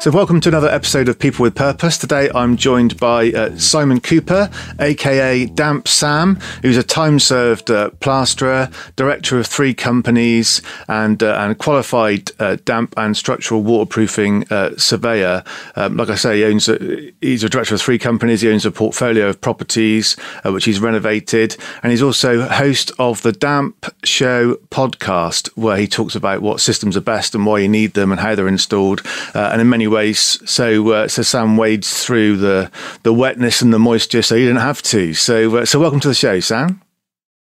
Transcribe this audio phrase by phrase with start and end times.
[0.00, 1.98] So, welcome to another episode of People with Purpose.
[1.98, 4.48] Today, I'm joined by uh, Simon Cooper,
[4.78, 11.58] aka Damp Sam, who's a time-served uh, plasterer, director of three companies, and uh, and
[11.58, 15.42] qualified uh, damp and structural waterproofing uh, surveyor.
[15.74, 18.42] Um, like I say, he owns a, he's a director of three companies.
[18.42, 23.22] He owns a portfolio of properties uh, which he's renovated, and he's also host of
[23.22, 27.68] the Damp Show podcast, where he talks about what systems are best and why you
[27.68, 29.02] need them and how they're installed,
[29.34, 30.40] and in many ways.
[30.50, 32.70] So uh, so Sam wades through the
[33.02, 35.14] the wetness and the moisture, so you didn't have to.
[35.14, 36.82] So uh, so welcome to the show, Sam.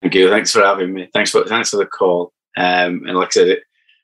[0.03, 0.29] Thank you.
[0.29, 1.09] Thanks for having me.
[1.13, 2.33] Thanks for thanks for the call.
[2.57, 3.59] Um, and like I said,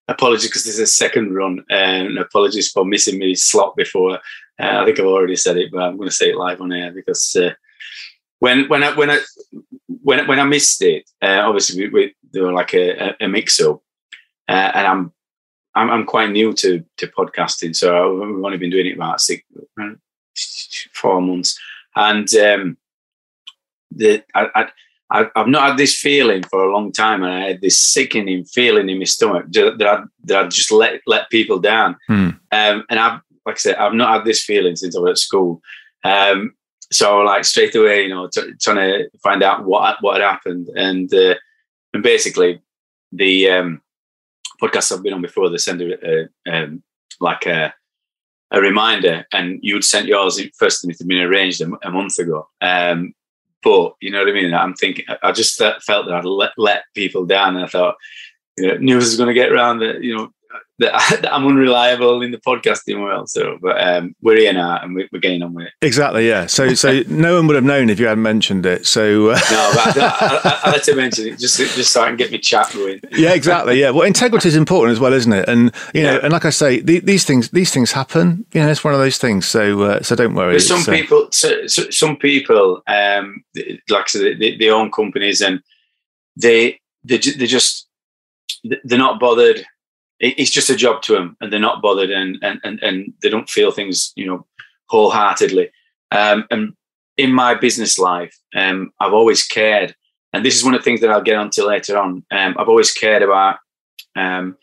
[0.08, 4.18] apologies because this is a second run, um, and apologies for missing me slot before.
[4.60, 6.72] Uh, I think I've already said it, but I'm going to say it live on
[6.72, 7.50] air because uh,
[8.38, 9.20] when when I when I
[10.02, 13.60] when when I missed it, uh, obviously we, we, there were like a, a mix
[13.60, 13.82] up,
[14.48, 15.12] uh, and I'm
[15.74, 19.42] I'm, I'm quite new to to podcasting, so we've only been doing it about six,
[20.92, 21.58] four months,
[21.96, 22.76] and um,
[23.90, 27.60] the I, I I've not had this feeling for a long time, and I had
[27.60, 31.96] this sickening feeling in my stomach that I that I just let let people down.
[32.06, 32.30] Hmm.
[32.50, 35.18] Um, and I've like I said, I've not had this feeling since I was at
[35.18, 35.60] school.
[36.04, 36.54] Um,
[36.90, 40.68] so like straight away, you know, t- trying to find out what what had happened,
[40.76, 41.34] and uh,
[41.92, 42.62] and basically
[43.12, 43.81] the um,
[44.62, 46.82] podcasts I've been on before, they send a, a um,
[47.20, 47.74] like a
[48.52, 52.18] a reminder, and you'd sent yours first, and it had been arranged a, a month
[52.18, 52.48] ago.
[52.60, 53.14] Um,
[53.62, 54.52] but you know what I mean.
[54.52, 57.96] I'm thinking, I just felt that I'd let, let people down, and I thought,
[58.58, 60.02] you know, news is going to get around that.
[60.02, 60.32] You know,
[60.82, 63.28] I'm unreliable in the podcasting world.
[63.28, 65.72] So, but um, we're here now, and we're, we're, getting on with it.
[65.82, 66.28] Exactly.
[66.28, 66.46] Yeah.
[66.46, 68.86] So, so no one would have known if you hadn't mentioned it.
[68.86, 69.40] So uh...
[69.50, 72.38] no, but I, I, I, to mention it just just so I can get me
[72.38, 73.00] chat going.
[73.12, 73.32] yeah.
[73.34, 73.80] Exactly.
[73.80, 73.90] Yeah.
[73.90, 75.48] Well, integrity is important as well, isn't it?
[75.48, 76.20] And you know, yeah.
[76.22, 78.44] and like I say, the, these things these things happen.
[78.52, 79.46] You know, it's one of those things.
[79.46, 80.58] So uh, so don't worry.
[80.60, 83.44] some uh, people, so, so some people, um,
[83.88, 85.62] like I said, they, they own companies and
[86.36, 87.88] they they they just
[88.84, 89.64] they're not bothered
[90.22, 93.28] it's just a job to them and they're not bothered and and and, and they
[93.28, 94.46] don't feel things you know
[94.88, 95.70] wholeheartedly
[96.12, 96.74] um, and
[97.16, 99.94] in my business life um, i've always cared
[100.32, 102.68] and this is one of the things that i'll get onto later on um, i've
[102.68, 103.58] always cared about
[104.16, 104.56] um,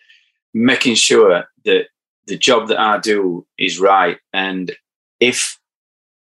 [0.54, 1.88] making sure that
[2.26, 4.76] the job that i do is right and
[5.20, 5.60] if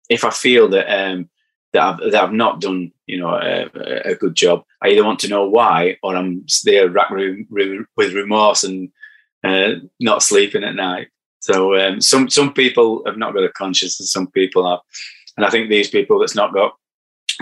[0.09, 1.29] if i feel that um,
[1.71, 3.69] that I've, that I've not done, you know, a,
[4.03, 4.63] a, good job.
[4.81, 8.89] I either want to know why, or I'm there with remorse and
[9.43, 11.07] uh, not sleeping at night.
[11.39, 14.79] So um, some some people have not got a conscience, and some people have.
[15.37, 16.73] And I think these people that's not got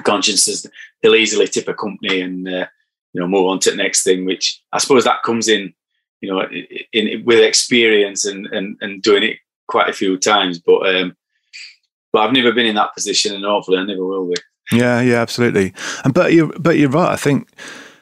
[0.03, 0.67] consciences,
[1.01, 2.67] they'll easily tip a company and uh,
[3.13, 4.25] you know move on to the next thing.
[4.25, 5.73] Which I suppose that comes in,
[6.21, 9.37] you know, in, in with experience and, and and doing it
[9.67, 10.59] quite a few times.
[10.59, 11.15] But um,
[12.13, 14.35] but I've never been in that position, and hopefully I never will be.
[14.71, 15.73] Yeah, yeah, absolutely.
[16.03, 17.13] And but you but you're right.
[17.13, 17.49] I think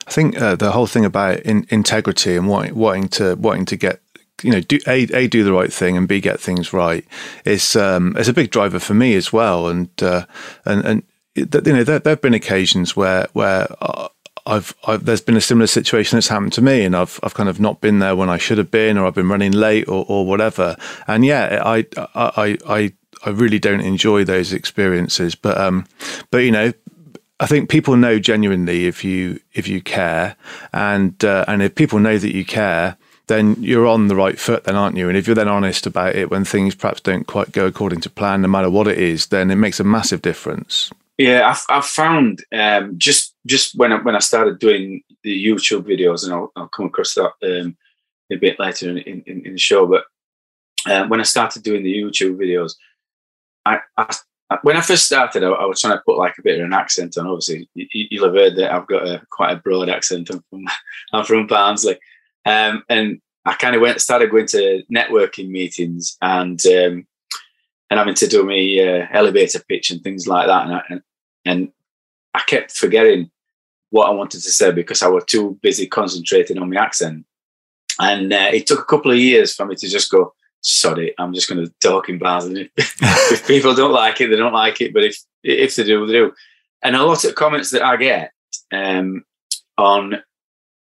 [0.07, 3.75] I think uh, the whole thing about in, integrity and wanting, wanting to wanting to
[3.75, 4.01] get
[4.43, 7.05] you know do a, a do the right thing and b get things right
[7.45, 9.67] is um, is a big driver for me as well.
[9.67, 10.25] And uh,
[10.65, 11.03] and and
[11.35, 13.67] you know there, there have been occasions where where.
[13.81, 14.09] Uh,
[14.47, 17.49] I've, I've, there's been a similar situation that's happened to me, and I've I've kind
[17.49, 20.05] of not been there when I should have been, or I've been running late, or,
[20.07, 20.75] or whatever.
[21.07, 22.93] And yeah, I I I
[23.25, 25.33] I really don't enjoy those experiences.
[25.33, 25.87] But um,
[26.29, 26.73] but you know,
[27.39, 30.35] I think people know genuinely if you if you care,
[30.71, 32.97] and uh, and if people know that you care,
[33.27, 35.09] then you're on the right foot, then aren't you?
[35.09, 38.09] And if you're then honest about it when things perhaps don't quite go according to
[38.09, 40.91] plan, no matter what it is, then it makes a massive difference.
[41.17, 45.83] Yeah, I've, I've found um, just just when I, when I started doing the YouTube
[45.83, 47.75] videos, and I'll, I'll come across that um,
[48.31, 50.05] a bit later in, in, in the show, but
[50.85, 52.75] uh, when I started doing the YouTube videos,
[53.65, 54.15] I, I
[54.61, 56.73] when I first started, I, I, was trying to put like a bit of an
[56.73, 57.27] accent on.
[57.27, 60.29] Obviously, you, will have heard that I've got a quite a broad accent.
[60.29, 60.65] I'm from
[61.13, 61.97] I'm from Barnsley,
[62.45, 67.07] um, and I kind of went started going to networking meetings and um,
[67.89, 71.01] and having to do my uh, elevator pitch and things like that, and I, and,
[71.45, 71.71] and
[72.33, 73.31] I kept forgetting
[73.89, 77.25] what I wanted to say because I was too busy concentrating on my accent.
[77.97, 80.33] And uh, it took a couple of years for me to just go,
[80.65, 81.13] sod it.
[81.19, 82.45] I'm just going to talk in bars.
[82.45, 84.93] And if people don't like it, they don't like it.
[84.93, 86.33] But if if they do, they do.
[86.81, 88.31] and a lot of comments that I get
[88.71, 89.23] um,
[89.77, 90.23] on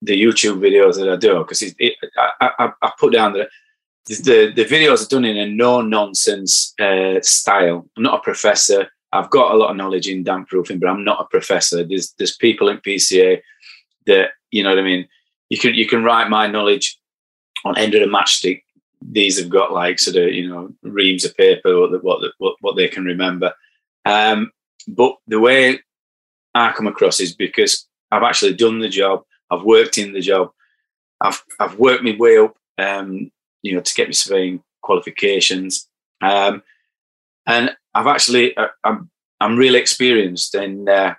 [0.01, 3.50] the YouTube videos that I do because it, I, I, I, put down that
[4.07, 7.88] the the videos are done in a no nonsense uh, style.
[7.95, 8.89] I'm not a professor.
[9.13, 11.83] I've got a lot of knowledge in damp proofing, but I'm not a professor.
[11.83, 13.41] There's there's people in PCA
[14.07, 15.07] that you know what I mean.
[15.50, 17.00] You can you can write my knowledge
[17.63, 18.63] on end of the matchstick.
[19.01, 22.75] These have got like sort of you know reams of paper what what what, what
[22.75, 23.53] they can remember.
[24.06, 24.51] Um,
[24.88, 25.80] but the way
[26.53, 29.24] I come across is because I've actually done the job.
[29.50, 30.51] I've worked in the job.
[31.21, 33.31] I've I've worked my way up, um,
[33.62, 35.88] you know, to get my surveying qualifications.
[36.21, 36.63] Um,
[37.47, 39.09] and I've actually uh, I'm
[39.39, 41.15] I'm really experienced in uh,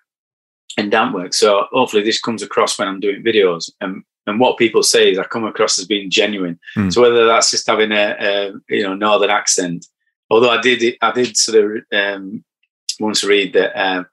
[0.76, 1.34] in damp work.
[1.34, 3.70] So hopefully this comes across when I'm doing videos.
[3.80, 6.58] And and what people say is I come across as being genuine.
[6.76, 6.92] Mm.
[6.92, 9.86] So whether that's just having a, a, you know northern accent,
[10.30, 12.44] although I did I did sort of um,
[13.00, 14.06] once read that um,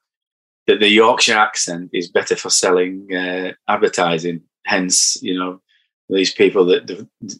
[0.67, 4.41] that the Yorkshire accent is better for selling uh, advertising.
[4.65, 5.61] Hence, you know
[6.09, 6.87] these people that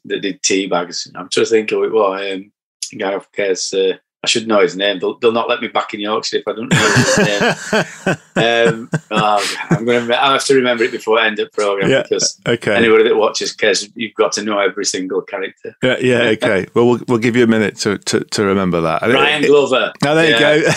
[0.05, 1.11] that did tea bags.
[1.15, 2.51] I'm just thinking, well, um,
[2.97, 3.73] guy of course.
[3.73, 4.99] Uh, I should know his name.
[4.99, 8.17] They'll, they'll, not let me back in Yorkshire if I don't know his name.
[8.83, 10.21] um, oh, I'm going to.
[10.21, 12.75] I have to remember it before I end the program yeah, because okay.
[12.75, 13.87] anybody that watches cares.
[13.95, 15.73] You've got to know every single character.
[15.81, 16.67] Yeah, yeah, okay.
[16.73, 19.03] well, we'll we'll give you a minute to to, to remember that.
[19.03, 19.93] Ryan Glover.
[20.05, 20.53] Oh, there yeah.
[20.53, 20.69] you go.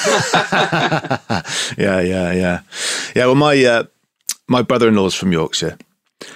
[1.82, 2.60] yeah, yeah, yeah,
[3.16, 3.26] yeah.
[3.26, 3.84] Well, my uh,
[4.46, 5.78] my brother-in-law's from Yorkshire.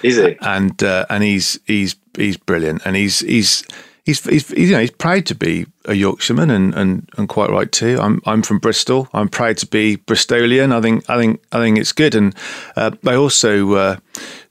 [0.03, 0.35] Is he?
[0.41, 3.65] And uh, and he's he's he's brilliant, and he's he's
[4.07, 7.71] he's, he's you know he's proud to be a Yorkshireman and, and, and quite right
[7.71, 7.99] too.
[8.01, 9.09] I'm I'm from Bristol.
[9.13, 10.73] I'm proud to be Bristolian.
[10.73, 12.33] I think I think I think it's good, and
[12.75, 13.97] uh, I also uh,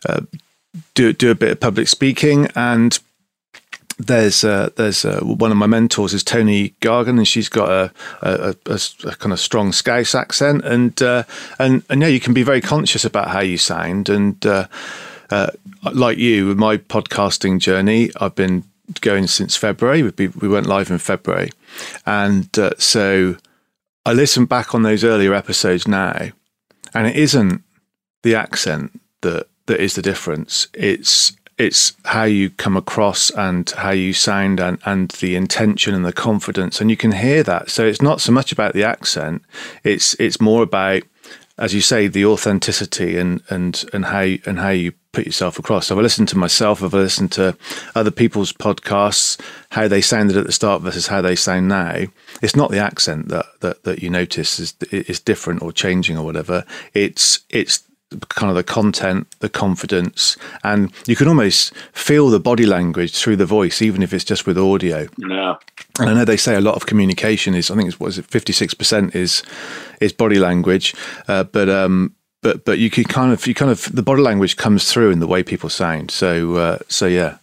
[0.09, 0.21] uh,
[0.95, 2.97] do do a bit of public speaking and.
[3.99, 7.91] There's uh, there's uh, one of my mentors is Tony Gargan, and she's got a,
[8.21, 11.23] a, a, a kind of strong Scouse accent, and uh,
[11.59, 14.45] and and yeah, you can be very conscious about how you sound, and
[15.95, 18.65] like you, with my podcasting journey, I've been
[19.01, 20.03] going since February.
[20.03, 21.51] We, we went live in February.
[22.05, 23.37] And uh, so
[24.05, 26.31] I listen back on those earlier episodes now,
[26.95, 27.63] and it isn't
[28.23, 30.69] the accent that, that is the difference.
[30.75, 36.05] It's it's how you come across and how you sound and, and the intention and
[36.05, 39.43] the confidence and you can hear that so it's not so much about the accent
[39.83, 41.03] it's it's more about
[41.59, 45.59] as you say, the authenticity and and and how you, and how you put yourself
[45.59, 45.87] across.
[45.87, 47.57] So I listened to myself, I've listened to
[47.95, 52.05] other people's podcasts, how they sounded at the start versus how they sound now.
[52.43, 56.25] It's not the accent that that, that you notice is is different or changing or
[56.25, 56.65] whatever.
[56.93, 57.83] It's it's
[58.29, 63.37] kind of the content, the confidence, and you can almost feel the body language through
[63.37, 65.09] the voice, even if it's just with audio.
[65.19, 65.57] Yeah.
[65.99, 68.19] And I know they say a lot of communication is, I think it's what is
[68.19, 69.43] it, fifty six percent is
[70.01, 70.95] is body language,
[71.27, 74.57] uh, but um, but but you can kind of you kind of the body language
[74.57, 76.11] comes through in the way people sound.
[76.11, 77.39] So uh, so yeah.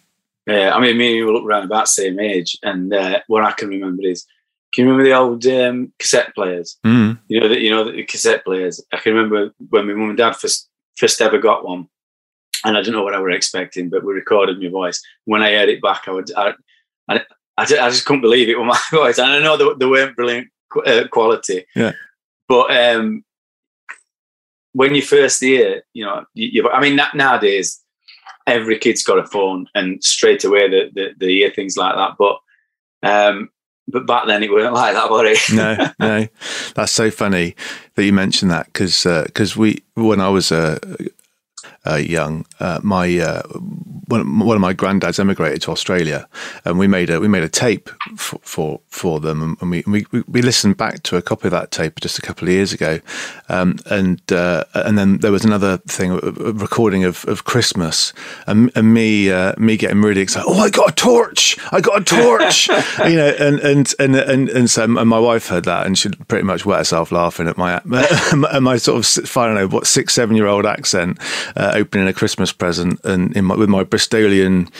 [0.46, 3.44] Yeah, I mean, me and you look around about the same age, and uh, what
[3.44, 4.26] I can remember is
[4.74, 6.76] can you remember the old um, cassette players?
[6.84, 7.20] Mm.
[7.28, 8.84] You know that you know the cassette players.
[8.92, 11.88] I can remember when my mum and dad first first ever got one,
[12.64, 15.00] and I don't know what I were expecting, but we recorded my voice.
[15.26, 16.54] When I heard it back, I would I
[17.08, 17.20] I,
[17.56, 20.48] I, just couldn't believe it with my voice, and I know they, they weren't brilliant
[20.84, 21.66] uh, quality.
[21.76, 21.92] Yeah,
[22.48, 23.24] but um,
[24.72, 27.80] when you first hear, you know, you, you, I mean, nowadays
[28.48, 32.16] every kid's got a phone, and straight away they, they, they hear things like that.
[32.18, 32.38] But
[33.08, 33.50] um,
[33.94, 35.54] but back then it weren't like that, was it?
[35.54, 36.26] no, no.
[36.74, 37.54] That's so funny
[37.94, 40.78] that you mentioned that because because uh, we when I was uh,
[41.86, 43.42] uh, young, uh, my uh,
[44.06, 46.28] one, one of my granddads emigrated to Australia,
[46.64, 50.06] and we made a we made a tape for for, for them, and we, we
[50.26, 53.00] we listened back to a copy of that tape just a couple of years ago,
[53.48, 58.12] um, and uh, and then there was another thing, a recording of, of Christmas,
[58.46, 60.46] and, and me uh, me getting really excited.
[60.48, 61.58] Oh, I got a torch!
[61.72, 62.68] I got a torch!
[63.08, 66.10] you know, and and and and and so and my wife heard that, and she
[66.10, 69.86] pretty much wet herself laughing at my and my sort of I don't know what
[69.86, 71.18] six seven year old accent
[71.56, 74.72] uh, opening a Christmas present and in my, with my Bristolian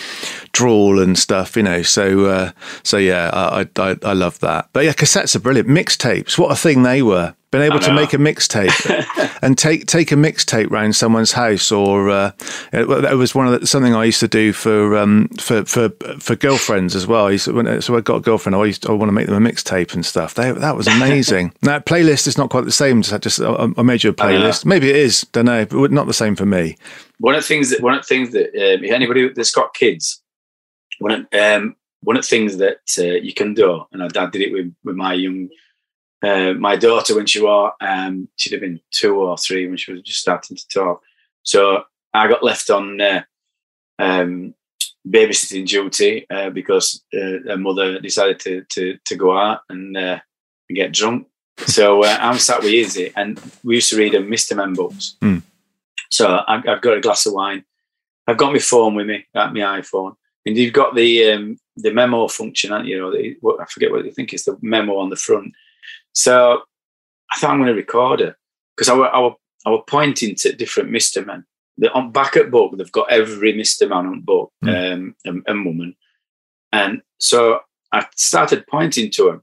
[0.52, 1.82] drawl and stuff, you know.
[1.82, 2.50] So, uh,
[2.82, 4.68] so yeah, I, I, I love that.
[4.72, 5.68] But yeah, cassettes are brilliant.
[5.68, 7.34] Mixtapes, what a thing they were.
[7.54, 12.10] Been able to make a mixtape and take take a mixtape round someone's house, or
[12.10, 12.32] uh,
[12.72, 16.34] it, was one of the, something I used to do for um, for for for
[16.34, 17.26] girlfriends as well.
[17.26, 19.26] I to, when, so I got a girlfriend, I used to, I want to make
[19.26, 20.34] them a mixtape and stuff.
[20.34, 21.52] They, that was amazing.
[21.62, 23.02] now playlist is not quite the same.
[23.02, 24.64] Just, just I made you a playlist.
[24.64, 25.22] Maybe it is.
[25.32, 26.76] Don't know, but not the same for me.
[27.18, 30.22] One of the things that one of the things that um, anybody that's got kids
[30.98, 34.30] one of um, one of the things that uh, you can do, and our dad
[34.30, 35.48] did it with, with my young
[36.24, 39.92] uh, my daughter when she was um, she'd have been two or three when she
[39.92, 41.02] was just starting to talk.
[41.42, 43.22] So I got left on uh,
[43.98, 44.54] um,
[45.06, 50.20] babysitting duty uh, because uh, her mother decided to to, to go out and uh,
[50.70, 51.26] get drunk.
[51.66, 54.56] So uh, I'm sat with Izzy, and we used to read a Mr.
[54.56, 55.16] Men books.
[55.22, 55.42] Mm.
[56.10, 57.64] So I've, I've, got a glass of wine.
[58.26, 60.16] I've got my phone with me, got my iPhone,
[60.46, 62.98] and you've got the um, the memo function, you?
[62.98, 65.52] know, the, what, I forget what you think it's the memo on the front.
[66.14, 66.62] So
[67.30, 68.34] I thought I'm going to record it
[68.76, 69.34] because I were, I, were,
[69.66, 71.24] I were pointing to different Mr.
[71.24, 71.44] Men.
[71.76, 73.88] The, on back at book, they've got every Mr.
[73.88, 74.92] Man on book mm.
[74.92, 75.96] um, and, and, woman.
[76.72, 77.60] And so
[77.92, 79.42] I started pointing to him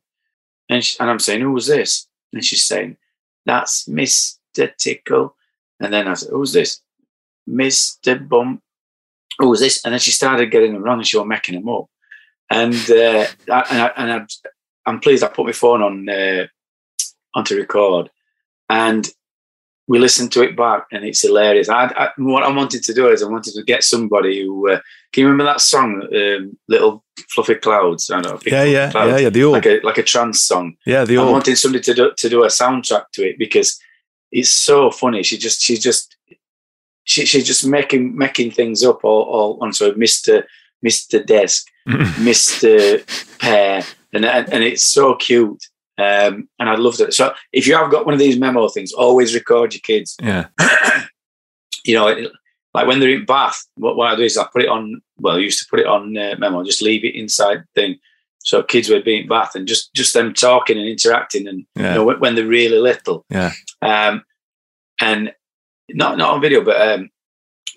[0.69, 2.07] and, she, and I'm saying, who was this?
[2.31, 2.95] And she's saying,
[3.45, 4.71] that's Mr.
[4.77, 5.35] Tickle.
[5.81, 6.81] And then I said, who's this?
[7.49, 8.27] Mr.
[8.27, 8.61] Bump.
[9.39, 9.83] Who was this?
[9.83, 11.85] And then she started getting them wrong and she was making them up.
[12.49, 16.47] And, uh, I, and, I, and I, am pleased I put my phone on uh,
[17.35, 18.09] onto record.
[18.69, 19.07] And
[19.88, 21.67] we listened to it back and it's hilarious.
[21.67, 24.79] I, I, what I wanted to do is I wanted to get somebody who uh,
[25.11, 28.09] can you remember that song, um, "Little Fluffy Clouds"?
[28.09, 28.39] I know.
[28.45, 29.29] Yeah, yeah, clouds, yeah, yeah.
[29.29, 30.77] The old like a like a trance song.
[30.85, 31.27] Yeah, the old.
[31.27, 33.77] I wanted somebody to do to do a soundtrack to it because
[34.31, 35.23] it's so funny.
[35.23, 36.15] She just she just
[37.03, 40.47] she she's just making making things up all all on so Mister
[40.81, 41.67] Mister Desk,
[42.19, 43.00] Mister
[43.39, 43.83] Pear,
[44.13, 45.61] and, and and it's so cute.
[46.01, 47.13] Um, and I loved it.
[47.13, 50.15] So if you have got one of these memo things, always record your kids.
[50.22, 50.48] Yeah.
[51.84, 52.31] you know, it,
[52.74, 55.01] like when they're in bath, what, what I do is I put it on.
[55.20, 58.00] Well, I used to put it on uh, memo, just leave it inside thing.
[58.39, 61.89] So kids would be in bath and just just them talking and interacting, and yeah.
[61.89, 63.25] you know when, when, they're really little.
[63.29, 63.51] Yeah.
[63.84, 64.24] Um,
[65.00, 65.34] and
[65.89, 67.10] not not on video, but um,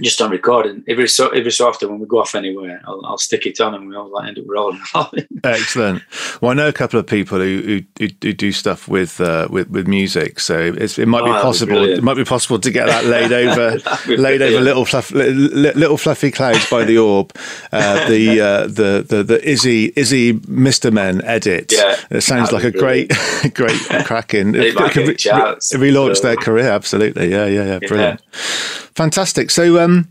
[0.00, 0.84] just on recording.
[0.88, 3.74] Every so every so often when we go off anywhere, I'll, I'll stick it on
[3.74, 4.80] and we all like, end up rolling.
[5.44, 6.02] Excellent.
[6.40, 9.70] Well, I know a couple of people who who, who do stuff with uh, with
[9.70, 11.84] with music, so it might oh, be possible.
[11.84, 13.78] Be it might be possible to get that laid over
[14.16, 17.32] laid over little fluff, little fluffy clouds by the orb.
[17.72, 21.72] Uh, the, uh, the the the Izzy Izzy Mister Men edit.
[21.72, 23.12] Yeah, it sounds like a great
[23.54, 24.54] great cracking.
[24.54, 26.22] it, it, it, it relaunched so.
[26.22, 26.68] their career.
[26.68, 27.30] Absolutely.
[27.30, 27.78] Yeah, yeah, yeah.
[27.78, 28.20] Brilliant.
[28.32, 28.84] Yeah.
[28.94, 29.50] Fantastic.
[29.50, 30.08] So, um,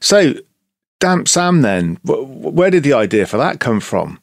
[0.00, 0.34] so
[1.00, 4.18] Damp Sam, then, where did the idea for that come from?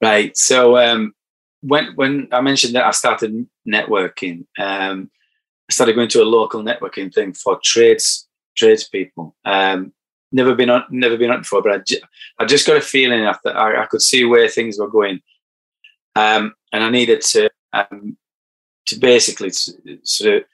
[0.00, 0.36] Right.
[0.36, 1.12] So, um,
[1.62, 5.10] when when I mentioned that I started networking, um,
[5.68, 9.34] I started going to a local networking thing for trades tradespeople.
[9.44, 9.92] Um,
[10.30, 12.00] never been on, never been on before, but I, ju-
[12.38, 15.20] I just got a feeling that I, I, could see where things were going,
[16.14, 18.16] um, and I needed to um,
[18.86, 20.44] to basically sort of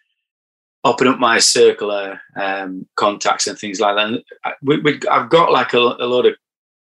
[0.85, 4.07] open up my circle of um, contacts and things like that.
[4.07, 4.23] And
[4.63, 6.35] we, we, I've got like a, a lot of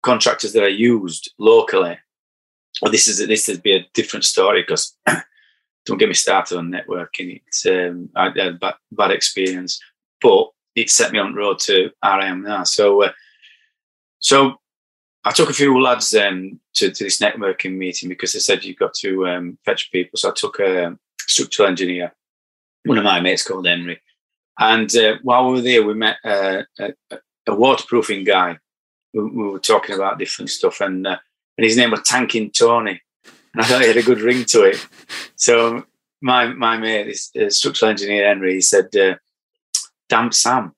[0.04, 1.98] contractors that I used locally.
[2.82, 4.98] Well, this is this would be a different story because
[5.86, 7.42] don't get me started on networking.
[7.48, 9.80] It's um, I had a bad, bad, experience,
[10.22, 12.64] but it set me on the road to where I am now.
[12.64, 13.12] So, uh,
[14.20, 14.56] so
[15.24, 18.78] I took a few lads um, to, to this networking meeting because they said you've
[18.78, 20.18] got to um, fetch people.
[20.18, 20.98] So I took a
[21.28, 22.14] structural engineer
[22.86, 24.02] one of my mates called Henry.
[24.60, 26.94] And uh, while we were there, we met uh, a,
[27.48, 28.58] a, waterproofing guy.
[29.14, 31.18] We, we, were talking about different stuff, and uh,
[31.58, 33.02] and his name was Tanking Tony.
[33.54, 34.88] And I thought he had a good ring to it.
[35.36, 35.86] So
[36.22, 39.16] my my mate, this uh, structural engineer Henry, he said, uh,
[40.08, 40.74] "Damp Sam,"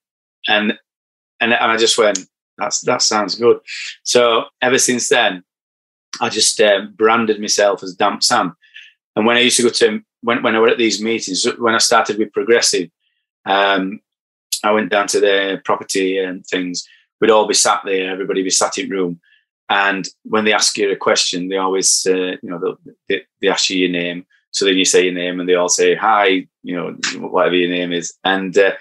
[0.47, 0.73] and
[1.39, 2.19] and and I just went,
[2.57, 3.59] "That's that sounds good."
[4.03, 5.43] So ever since then,
[6.19, 8.55] I just uh, branded myself as Damp Sam.
[9.15, 11.75] And when I used to go to when, when I were at these meetings, when
[11.75, 12.89] I started with Progressive,
[13.45, 13.99] um,
[14.63, 16.87] I went down to their property and things.
[17.21, 19.19] We'd all be sat there, everybody be sat in room.
[19.69, 22.77] And when they ask you a question, they always, uh, you know,
[23.09, 24.25] they, they ask you your name.
[24.51, 27.69] So then you say your name and they all say, hi, you know, whatever your
[27.69, 28.13] name is.
[28.23, 28.71] And uh,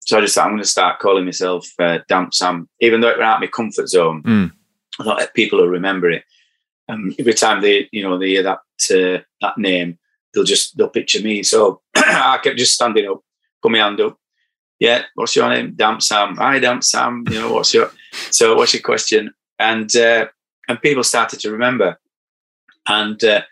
[0.00, 3.08] so I just thought, I'm going to start calling myself uh, Damp Sam, even though
[3.08, 4.22] it went out my comfort zone.
[4.22, 4.52] Mm.
[5.00, 6.24] I thought people will remember it.
[6.88, 8.58] Um, every time they, you know, they hear that
[8.90, 9.98] uh, that name,
[10.34, 11.42] they'll just they'll picture me.
[11.42, 13.20] So I kept just standing up,
[13.62, 14.18] put my hand up.
[14.78, 15.74] Yeah, what's your name?
[15.74, 16.36] Damp Sam.
[16.36, 17.24] Hi, Damp Sam.
[17.30, 17.90] You know what's your
[18.30, 19.32] so what's your question?
[19.58, 20.26] And uh,
[20.68, 21.98] and people started to remember.
[22.88, 23.42] And uh,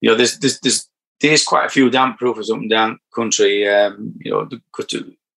[0.00, 0.88] you know, there's there's there's
[1.20, 3.68] there's quite a few damp proofers up and down country.
[3.68, 4.48] Um, you know,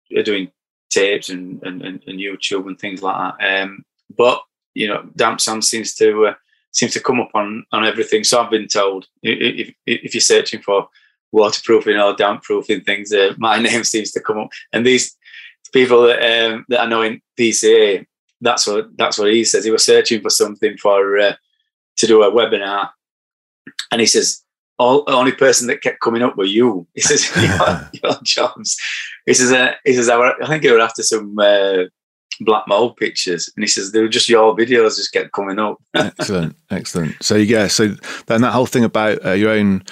[0.10, 0.52] they're doing
[0.90, 3.64] tapes and, and, and, YouTube and things like that.
[3.64, 3.84] Um,
[4.16, 4.42] but
[4.74, 6.34] you know, Damp Sam seems to uh,
[6.74, 8.24] seems to come up on on everything.
[8.24, 10.88] So I've been told if if you're searching for
[11.32, 14.50] waterproofing or damp proofing things, uh, my name seems to come up.
[14.72, 15.16] And these
[15.74, 18.06] people that um, that I know in PCA,
[18.42, 19.64] that's what that's what he says.
[19.64, 21.36] He was searching for something for uh,
[21.98, 22.90] to do a webinar,
[23.92, 24.44] and he says
[24.80, 26.88] all, the only person that kept coming up were you.
[26.94, 28.78] He says, your, your jobs.
[29.26, 31.84] He says, uh, he says, I, think they were after some uh,
[32.42, 33.50] black mold pictures.
[33.56, 35.82] And he says, they were just your videos just kept coming up.
[35.94, 36.56] excellent.
[36.70, 37.22] Excellent.
[37.22, 37.96] So, yeah, so
[38.28, 39.84] then that whole thing about uh, your own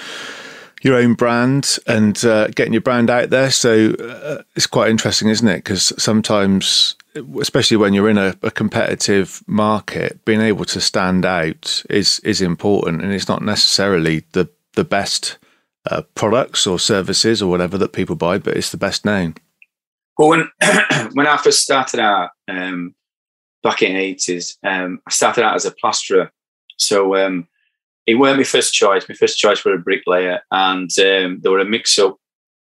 [0.82, 3.52] your own brand and uh, getting your brand out there.
[3.52, 5.58] So uh, it's quite interesting, isn't it?
[5.58, 6.96] Because sometimes,
[7.40, 12.42] especially when you're in a, a, competitive market, being able to stand out is is
[12.42, 15.38] important, and it's not necessarily the the best
[15.90, 19.36] uh, products or services or whatever that people buy, but it's the best name.
[20.30, 20.50] When
[21.14, 22.96] when I first started out um,
[23.64, 26.32] back in the eighties, um, I started out as a plasterer.
[26.78, 27.48] So um,
[28.06, 29.08] it weren't my first choice.
[29.08, 32.18] My first choice were a bricklayer, and um, there were a mix up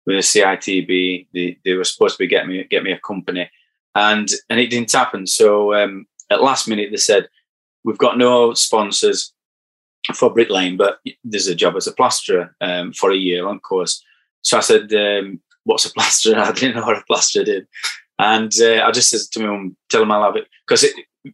[0.06, 1.28] with the CITB.
[1.34, 3.50] They, they were supposed to be get me get me a company,
[3.96, 5.28] and and it didn't happen.
[5.28, 7.30] So um, at last minute they said,
[7.84, 9.34] "We've got no sponsors
[10.14, 14.04] for bricklaying, but there's a job as a plasterer um, for a year on course."
[14.42, 17.68] So I said, um, "What's a plasterer?" I didn't know what a plaster did,
[18.18, 20.86] and uh, I just said to my mum, "Tell them I'll have it," because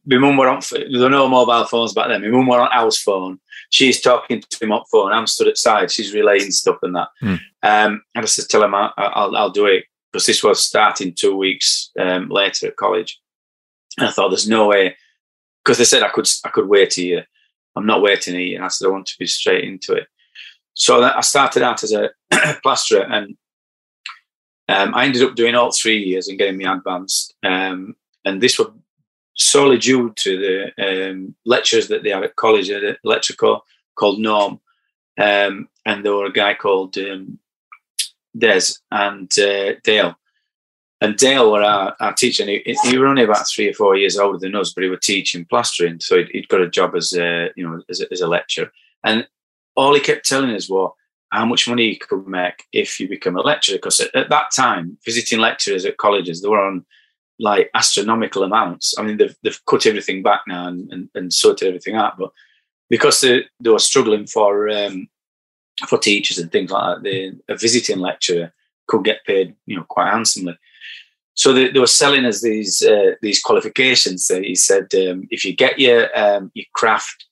[0.05, 0.61] my mum were on.
[0.71, 2.21] There were no mobile phones back then.
[2.21, 3.39] My mum were on house phone
[3.69, 5.11] she's talking to him on phone.
[5.11, 5.91] I'm stood at side.
[5.91, 7.09] She's relaying stuff and that.
[7.21, 7.39] Mm.
[7.63, 11.13] Um, and I said, tell him I, will I'll do it because this was starting
[11.13, 13.19] two weeks um, later at college.
[13.97, 14.95] And I thought, there's no way
[15.63, 17.27] because they said I could I could wait a year.
[17.75, 18.57] I'm not waiting a year.
[18.57, 20.07] And I said I want to be straight into it.
[20.73, 22.09] So I started out as a
[22.61, 23.37] plasterer, and
[24.67, 27.36] um, I ended up doing all three years and getting me advanced.
[27.43, 28.69] Um, and this was
[29.36, 33.62] solely due to the um, lectures that they had at college, a lecture called,
[33.95, 34.60] called Norm,
[35.17, 37.39] um, and there were a guy called um,
[38.38, 40.15] Des and uh, Dale.
[41.01, 43.95] And Dale were our, our teacher, and he, he was only about three or four
[43.95, 46.95] years older than us, but he was teaching plastering, so he'd, he'd got a job
[46.95, 48.72] as a, you know as a, as a lecturer.
[49.03, 49.27] And
[49.75, 50.93] all he kept telling us was
[51.32, 53.77] how much money you could make if you become a lecturer.
[53.77, 56.86] Because at, at that time, visiting lecturers at colleges, they were on
[57.39, 58.94] like astronomical amounts.
[58.98, 62.31] I mean, they've, they've cut everything back now and, and, and sorted everything out, but
[62.90, 65.09] because they, they were struggling for um,
[65.88, 68.53] for teachers and things like that, they, a visiting lecturer
[68.88, 70.57] could get paid, you know, quite handsomely.
[71.33, 74.25] So they, they were selling us these uh, these qualifications.
[74.25, 77.25] So he said, um, if you get your um, your craft,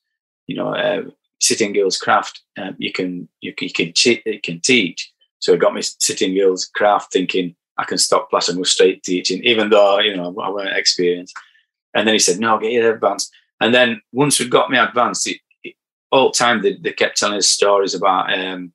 [0.47, 1.03] you know, uh,
[1.43, 5.12] City and Guilds craft, um, you can you can you can, you can teach.
[5.39, 8.63] So I got me City and Guilds craft, thinking I can stop plus and go
[8.63, 11.36] straight teaching, even though, you know, I weren't experienced.
[11.93, 13.32] And then he said, no, get your advanced.
[13.60, 15.75] And then once we got me advanced, it, it,
[16.12, 18.73] all the time they, they, kept telling us stories about um,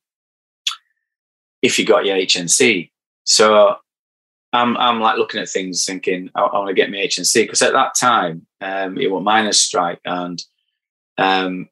[1.62, 2.90] if you got your HNC.
[3.24, 3.76] So
[4.52, 7.44] I'm, I'm like looking at things thinking, I, I want to get my HNC.
[7.44, 10.42] Because at that time, um, it was miners' strike and
[11.18, 11.68] um,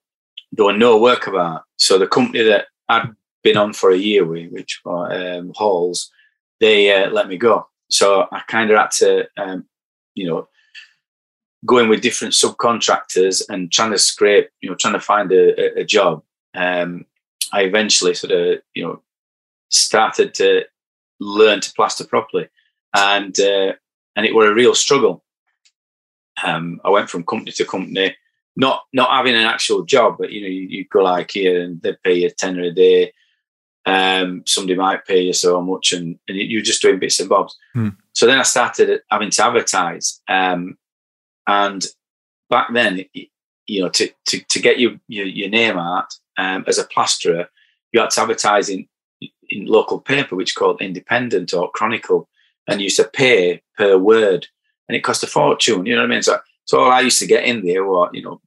[0.64, 1.62] were no work about.
[1.76, 3.10] So the company that I'd
[3.42, 6.10] been on for a year with, which were um, Halls,
[6.60, 7.68] they uh, let me go.
[7.90, 9.66] So I kind of had to, um,
[10.14, 10.48] you know,
[11.64, 15.84] going with different subcontractors and trying to scrape, you know, trying to find a, a
[15.84, 16.22] job.
[16.54, 17.06] Um,
[17.52, 19.02] I eventually sort of, you know,
[19.68, 20.64] started to
[21.20, 22.48] learn to plaster properly,
[22.94, 23.72] and uh,
[24.16, 25.22] and it were a real struggle.
[26.42, 28.16] Um, I went from company to company,
[28.56, 31.80] not not having an actual job, but you know, you, you go like here and
[31.82, 33.12] they pay you a tenner a day,
[33.86, 37.56] um, somebody might pay you so much, and, and you're just doing bits and bobs.
[37.72, 37.90] Hmm.
[38.14, 40.76] So then I started having to advertise, um,
[41.46, 41.84] and
[42.50, 46.78] back then, you know, to to, to get your, your, your name out um, as
[46.78, 47.48] a plasterer,
[47.92, 48.88] you had to advertise in
[49.48, 52.28] in local paper, which called Independent or Chronicle,
[52.66, 54.48] and you used to pay per word,
[54.88, 55.86] and it cost a fortune.
[55.86, 56.22] You know what I mean?
[56.22, 58.40] So so all I used to get in there were you know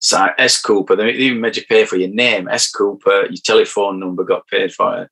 [0.00, 3.98] so S Cooper, they even made you pay for your name, S Cooper, your telephone
[3.98, 5.10] number got paid for it.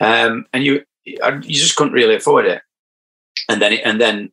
[0.00, 2.62] Um, and you you just couldn't really afford it.
[3.48, 4.32] And then and then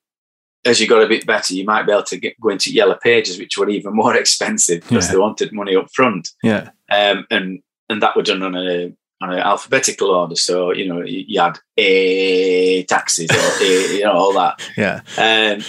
[0.65, 2.95] as you got a bit better, you might be able to get, go into yellow
[2.95, 5.11] pages, which were even more expensive because yeah.
[5.11, 6.29] they wanted money up front.
[6.43, 6.69] Yeah.
[6.91, 10.35] Um, and and that were done on a on an alphabetical order.
[10.35, 14.61] So you know you, you had a taxes or a, you know all that.
[14.77, 15.01] Yeah.
[15.17, 15.63] Um,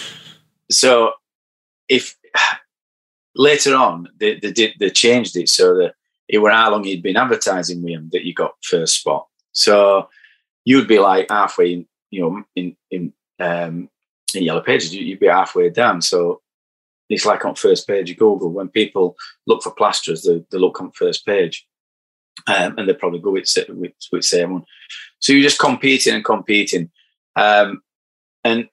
[0.69, 1.13] so
[1.89, 2.15] if
[3.35, 5.95] later on, they, they did they changed it so that
[6.27, 9.27] it were how long he'd been advertising with him that you got first spot.
[9.51, 10.09] So
[10.63, 13.89] you'd be like halfway, in, you know, in in um,
[14.33, 16.01] in Yellow Pages, you'd be halfway down.
[16.01, 16.41] So
[17.09, 20.79] it's like on first page of Google when people look for plasterers, they, they look
[20.79, 21.67] on first page,
[22.47, 24.65] um, and they probably go with with, with same one.
[25.19, 26.89] So you're just competing and competing,
[27.35, 27.81] um,
[28.43, 28.69] and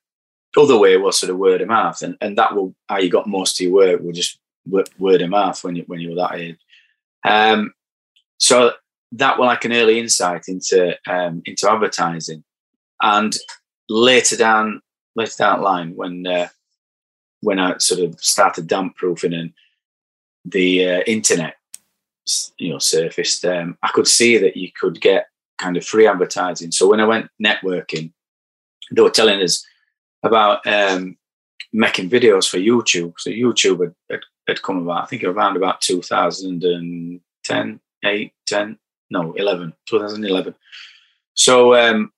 [0.57, 3.27] other way was sort of word of mouth, and and that will how you got
[3.27, 4.01] most of your work.
[4.01, 4.39] Will just
[4.99, 6.59] word of mouth when you when you were that age.
[7.25, 7.73] Um,
[8.39, 8.73] so
[9.13, 12.45] that was like an early insight into um, into advertising.
[13.01, 13.35] And
[13.89, 14.83] later down
[15.17, 16.49] later down the line, when uh,
[17.41, 19.53] when I sort of started damp proofing and
[20.45, 21.57] the uh, internet,
[22.59, 25.27] you know, surfaced, um, I could see that you could get
[25.59, 26.73] kind of free advertising.
[26.73, 28.13] So when I went networking,
[28.91, 29.65] they were telling us
[30.23, 31.17] about um,
[31.73, 33.15] making videos for YouTube.
[33.19, 38.79] So YouTube had, had, had, come about, I think around about 2010, 8, 10,
[39.11, 40.55] no, 11, 2011.
[41.35, 42.13] So um,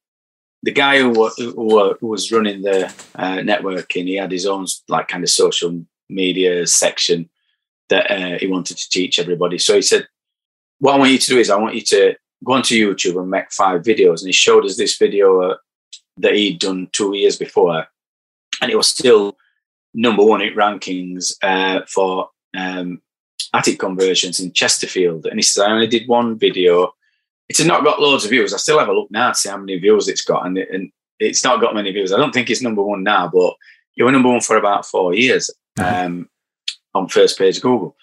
[0.63, 5.09] the guy who, who, who, was running the uh, networking, he had his own like
[5.09, 7.29] kind of social media section
[7.89, 9.59] that uh, he wanted to teach everybody.
[9.59, 10.07] So he said,
[10.79, 12.15] "What I want you to do is I want you to
[12.45, 15.57] go onto YouTube and make five videos." And he showed us this video uh,
[16.19, 17.87] that he'd done two years before,
[18.61, 19.37] and it was still
[19.95, 23.01] number one in rankings uh, for um,
[23.55, 25.27] attic conversions in Chesterfield.
[25.27, 26.95] And he says, "I only did one video."
[27.51, 28.55] it's not got loads of views.
[28.55, 30.69] I still have a look now to see how many views it's got, and, it,
[30.71, 32.13] and it's not got many views.
[32.13, 33.55] I don't think it's number one now, but
[33.97, 35.51] it was number one for about four years
[35.83, 36.29] um,
[36.95, 37.97] on first page Google.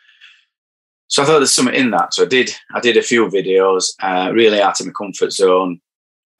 [1.08, 2.13] So I thought there's something in that.
[2.13, 2.52] So I did.
[2.76, 5.80] I did a few videos, uh, really out of my comfort zone,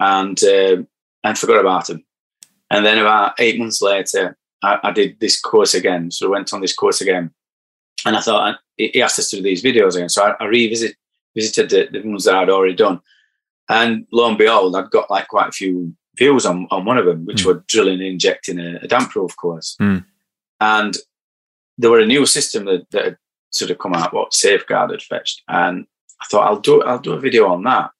[0.02, 0.84] and uh,
[1.24, 2.04] and forgot about them.
[2.70, 6.12] And then about eight months later, I, I, did this course again.
[6.12, 7.32] So I went on this course again,
[8.06, 10.10] and I thought he asked us to do these videos again.
[10.10, 10.96] So I, I revisit
[11.36, 13.00] visited the, the ones that I'd already done.
[13.70, 17.06] And lo and behold, I'd got like quite a few views on, on one of
[17.06, 17.46] them, which mm.
[17.46, 19.76] were drilling and injecting a, a damp proof course.
[19.80, 20.06] Mm.
[20.60, 20.98] And
[21.78, 23.18] there were a new system that, that had
[23.52, 25.44] sort of come out, what Safeguard had fetched.
[25.48, 25.86] And
[26.22, 27.92] I thought I'll do I'll do a video on that.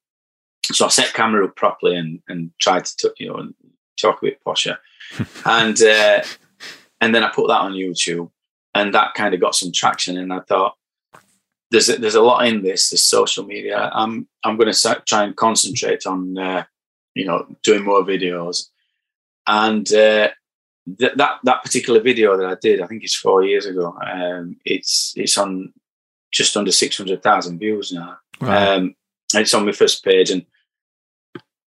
[0.66, 3.50] So I set camera up properly and and tried to you know
[4.00, 4.78] talk a bit posher.
[5.46, 6.24] and uh,
[7.02, 8.32] and then I put that on YouTube
[8.74, 10.18] and that kind of got some traction.
[10.18, 10.76] And I thought,
[11.72, 13.90] there's a, there's a lot in this this social media.
[13.94, 16.64] I'm I'm going to try and concentrate on uh,
[17.14, 18.70] you know doing more videos,
[19.48, 20.30] and uh,
[20.98, 23.98] th- that that particular video that I did, I think it's four years ago.
[24.02, 25.74] Um, it's it's on
[26.32, 28.18] just under six hundred thousand views now.
[28.40, 28.68] Right.
[28.70, 28.96] Um,
[29.34, 30.46] it's on my first page, and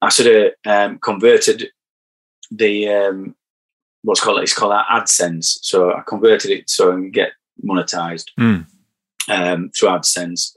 [0.02, 1.70] I sort of um, converted
[2.50, 3.34] the um,
[4.06, 5.58] what's called it's called AdSense.
[5.62, 8.26] So I converted it so I can get monetized.
[8.38, 8.66] Mm
[9.28, 10.52] um, through AdSense,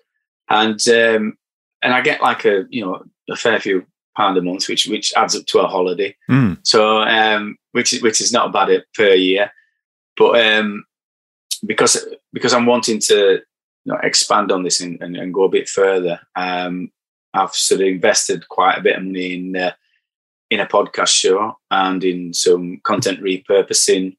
[0.50, 1.38] and um,
[1.82, 3.86] and I get like a you know a fair few
[4.16, 6.16] pound a month, which which adds up to a holiday.
[6.30, 6.60] Mm.
[6.64, 9.52] So um, which is which is not bad per year,
[10.18, 10.86] but um,
[11.66, 13.42] because because I'm wanting to
[13.86, 16.92] you know, expand on this and, and, and, go a bit further, um,
[17.34, 19.72] I've sort of invested quite a bit of money in uh,
[20.50, 24.18] in a podcast show and in some content repurposing.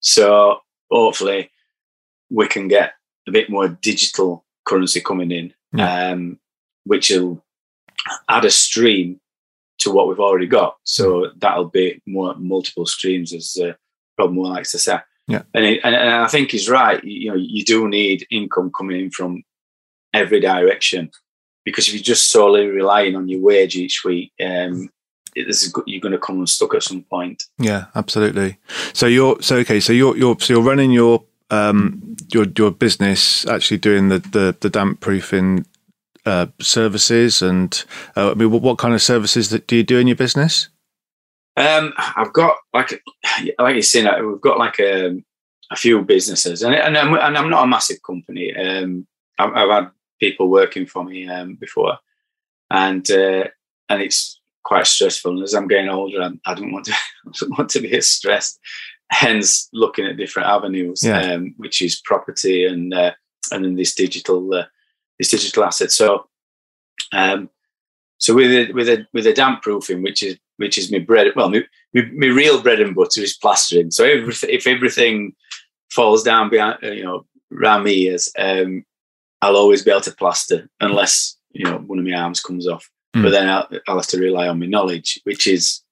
[0.00, 0.58] So
[0.90, 1.50] hopefully
[2.30, 2.92] we can get
[3.26, 6.10] a bit more digital currency coming in, yeah.
[6.10, 6.38] um,
[6.84, 7.44] which will
[8.28, 9.20] add a stream
[9.78, 10.76] to what we've already got.
[10.84, 11.32] So mm.
[11.38, 13.72] that'll be more multiple streams, as uh,
[14.18, 14.98] Rob Moore likes to say.
[15.26, 17.02] Yeah, and, it, and, and I think he's right.
[17.02, 19.42] You know, you do need income coming in from
[20.12, 21.10] every direction
[21.64, 24.90] because if you're just solely relying on your wage each week, um,
[25.34, 27.44] you're going to come unstuck at some point.
[27.58, 28.58] Yeah, absolutely.
[28.92, 29.80] So you're so okay.
[29.80, 34.56] So you're you're so you're running your um, your your business actually doing the the,
[34.60, 35.66] the damp proofing
[36.26, 37.84] uh, services and
[38.16, 40.68] uh, I mean, what, what, kind of services that do you do in your business?
[41.56, 43.02] Um, I've got like
[43.58, 45.24] like you've seen, we've got like a, um,
[45.70, 48.54] a few businesses, and and I'm, and I'm not a massive company.
[48.56, 49.06] Um,
[49.38, 51.98] I've, I've, had people working for me um, before,
[52.70, 53.44] and uh,
[53.88, 55.32] and it's quite stressful.
[55.32, 56.92] And as I'm getting older, I, I don't want to
[57.26, 58.58] I don't want to be as stressed
[59.10, 61.20] hence looking at different avenues, yeah.
[61.20, 63.12] um, which is property and uh,
[63.50, 64.64] and then this digital uh,
[65.18, 65.92] this digital asset.
[65.92, 66.26] So,
[67.12, 67.50] um,
[68.18, 71.28] so with a, with a with a damp proofing, which is which is my bread.
[71.34, 73.90] Well, my, my, my real bread and butter is plastering.
[73.90, 75.34] So if, if everything
[75.90, 78.84] falls down behind, uh, you know, around me ears, um,
[79.42, 82.88] I'll always be able to plaster unless you know one of my arms comes off.
[83.14, 83.22] Mm.
[83.22, 85.82] But then I'll, I'll have to rely on my knowledge, which is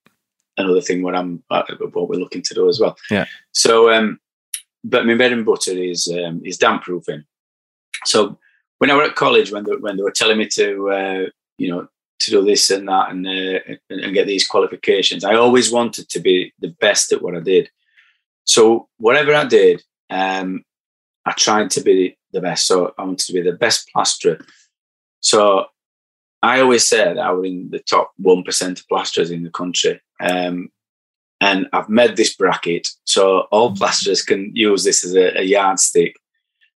[0.57, 2.97] another thing what I'm uh, what we're looking to do as well.
[3.09, 3.25] Yeah.
[3.53, 4.19] So, um,
[4.83, 7.23] but my bread and butter is um, is damp proofing.
[8.05, 8.37] So
[8.79, 11.25] when I were at college, when they, when they were telling me to uh,
[11.57, 11.87] you know
[12.19, 13.59] to do this and that and, uh,
[13.89, 17.69] and get these qualifications, I always wanted to be the best at what I did.
[18.45, 20.63] So whatever I did, um,
[21.25, 22.67] I tried to be the best.
[22.67, 24.39] So I wanted to be the best plasterer.
[25.21, 25.67] So
[26.43, 29.99] I always said I was in the top 1% of plasterers in the country.
[30.19, 30.69] Um,
[31.41, 36.15] and I've made this bracket so all plasterers can use this as a, a yardstick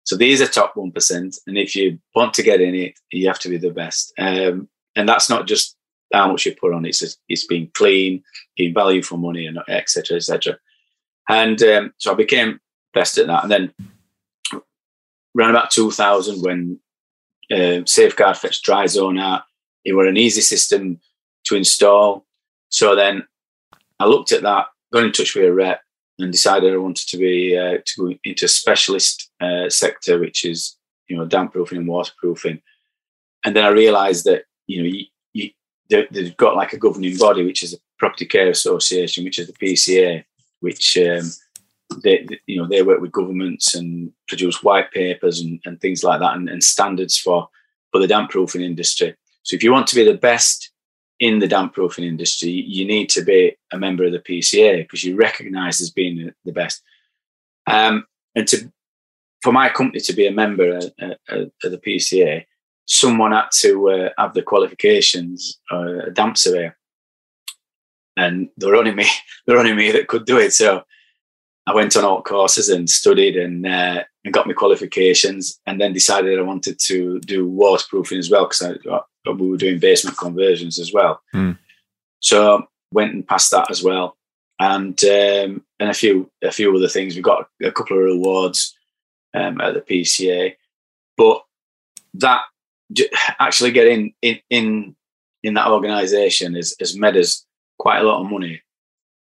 [0.05, 3.27] So these are top one percent, and if you want to get in it, you
[3.27, 4.13] have to be the best.
[4.17, 5.75] Um, and that's not just
[6.13, 6.85] how much you put on.
[6.85, 8.23] It's it's being clean,
[8.57, 10.17] being value for money, and etc.
[10.17, 10.57] etc.
[11.29, 12.59] And um, so I became
[12.93, 13.43] best at that.
[13.43, 13.73] And then
[15.37, 16.79] around about 2000, when
[17.51, 19.43] uh, Safeguard fetched Dryzone out,
[19.85, 20.99] it was an easy system
[21.45, 22.25] to install.
[22.69, 23.25] So then
[23.99, 25.81] I looked at that, got in touch with a rep,
[26.19, 30.45] and decided I wanted to be uh, to go into a specialist uh, sector, which
[30.45, 32.61] is you know damp proofing and waterproofing.
[33.45, 35.49] And then I realised that you know you, you,
[35.89, 39.53] they've got like a governing body, which is a Property Care Association, which is the
[39.53, 40.23] PCA,
[40.59, 41.31] which um,
[42.03, 46.19] they, you know they work with governments and produce white papers and, and things like
[46.19, 47.49] that and, and standards for
[47.91, 49.15] for the damp proofing industry.
[49.43, 50.71] So if you want to be the best
[51.19, 55.03] in the damp proofing industry, you need to be a member of the PCA because
[55.03, 56.81] you're recognised as being the best.
[57.67, 58.71] Um, and to
[59.41, 62.45] for my company to be a member of, of, of the PCA,
[62.85, 66.77] someone had to uh, have the qualifications, uh, a damp surveyor,
[68.15, 69.05] and there were only me.
[69.45, 70.53] There were only me that could do it.
[70.53, 70.83] So
[71.65, 75.93] I went on all courses and studied and uh, and got my qualifications, and then
[75.93, 78.77] decided I wanted to do waterproofing as well because
[79.25, 81.21] we were doing basement conversions as well.
[81.33, 81.57] Mm.
[82.19, 84.17] So went and passed that as well,
[84.59, 87.15] and um, and a few a few other things.
[87.15, 88.77] We got a couple of awards
[89.33, 90.55] um, at the PCA,
[91.17, 91.43] but
[92.15, 92.41] that
[93.39, 94.95] actually getting in in
[95.43, 97.45] in that organisation has, has made us
[97.77, 98.61] quite a lot of money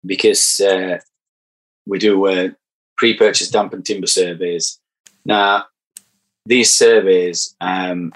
[0.07, 0.99] because uh,
[1.87, 2.49] we do uh,
[2.97, 4.81] pre-purchase damp and timber surveys.
[5.25, 5.67] Now,
[6.47, 8.13] these surveys, um,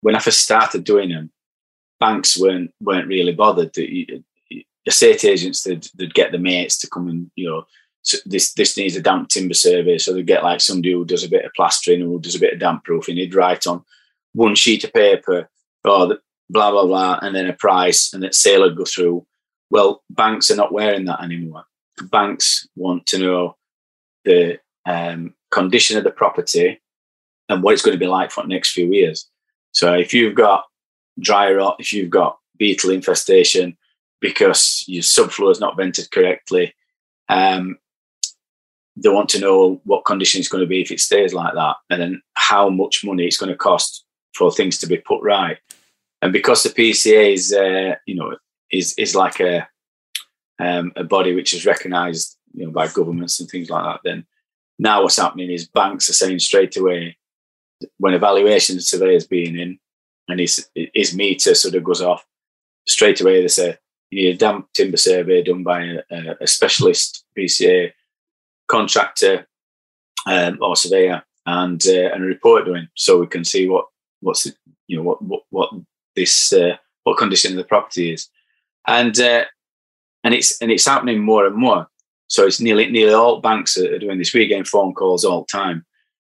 [0.00, 1.30] when I first started doing them,
[2.00, 3.72] banks weren't weren't really bothered.
[3.74, 4.22] The,
[4.84, 7.64] estate agents they'd, they'd get the mates to come and you know
[8.02, 11.22] so this this needs a damp timber survey, so they'd get like somebody who does
[11.22, 13.16] a bit of plastering who does a bit of damp proofing.
[13.16, 13.84] He'd write on
[14.32, 15.48] one sheet of paper,
[15.84, 19.24] oh, the, blah blah blah, and then a price, and that sale would go through.
[19.70, 21.64] Well, banks are not wearing that anymore
[22.10, 23.56] banks want to know
[24.24, 26.80] the um, condition of the property
[27.48, 29.28] and what it's going to be like for the next few years.
[29.72, 30.64] So if you've got
[31.20, 33.76] dry rot, if you've got beetle infestation
[34.20, 36.74] because your subfloor is not vented correctly,
[37.28, 37.78] um,
[38.96, 41.76] they want to know what condition it's going to be if it stays like that,
[41.90, 45.58] and then how much money it's going to cost for things to be put right.
[46.20, 48.36] And because the PCA is, uh, you know,
[48.70, 49.66] is is like a
[50.62, 54.24] um, a body which is recognised you know, by governments and things like that, then
[54.78, 57.16] now what's happening is banks are saying straight away
[57.98, 59.78] when evaluation survey is being in
[60.28, 62.24] and his, his meter sort of goes off,
[62.86, 63.76] straight away they say
[64.10, 67.92] you need a damp timber survey done by a, a specialist PCA
[68.68, 69.46] contractor
[70.26, 73.86] um, or surveyor and uh, and a report doing so we can see what
[74.20, 74.46] what's
[74.86, 75.70] you know what what, what
[76.14, 78.28] this uh, what condition of the property is.
[78.86, 79.44] And uh,
[80.24, 81.88] and it's and it's happening more and more.
[82.28, 84.32] So it's nearly nearly all banks are doing this.
[84.32, 85.84] We're getting phone calls all the time,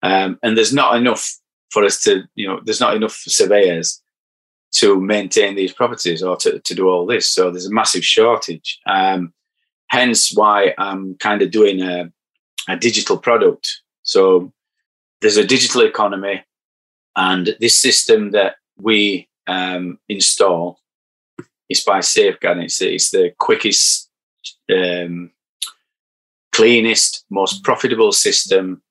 [0.04, 1.30] um, and there's not enough
[1.69, 4.02] for us to you know there's not enough surveyors
[4.74, 7.30] to maintain these properties or to, to do all this.
[7.30, 8.80] So there's a massive shortage.
[8.86, 9.34] Um,
[9.88, 12.12] hence why I'm kind of doing a,
[12.67, 13.82] a digital product.
[14.04, 14.52] So
[15.21, 16.43] there's a digital economy,
[17.15, 20.80] and this system that we um, install
[21.69, 22.60] it's by Safeguard.
[22.60, 24.10] It's, it's the quickest,
[24.73, 25.32] um,
[26.51, 28.82] cleanest, most profitable system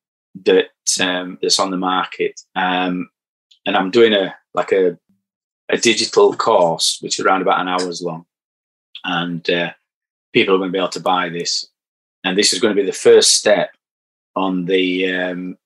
[0.45, 2.41] that um, that's on the market.
[2.55, 3.11] Um,
[3.67, 4.99] and I'm doing a like a
[5.71, 8.27] a digital course, which is around about an hour's long,
[9.05, 9.73] and uh,
[10.33, 11.67] people are going to be able to buy this.
[12.25, 13.71] And this is going to be the first step
[14.37, 15.57] on the um,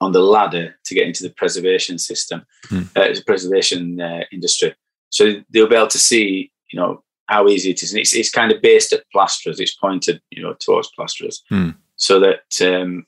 [0.00, 2.88] on the ladder to get into the preservation system, mm.
[2.96, 4.74] uh, preservation uh, industry.
[5.10, 7.92] So they'll be able to see, you know, how easy it is.
[7.92, 9.60] And it's, it's kind of based at plasterers.
[9.60, 11.70] It's pointed, you know, towards plasterers hmm.
[11.96, 13.06] so that um,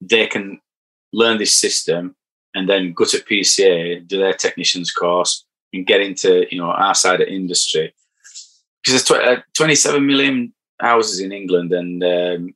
[0.00, 0.60] they can
[1.12, 2.16] learn this system
[2.54, 6.94] and then go to PCA, do their technician's course and get into, you know, our
[6.94, 7.94] side of industry.
[8.82, 12.54] Because there's tw- uh, 27 million houses in England and um,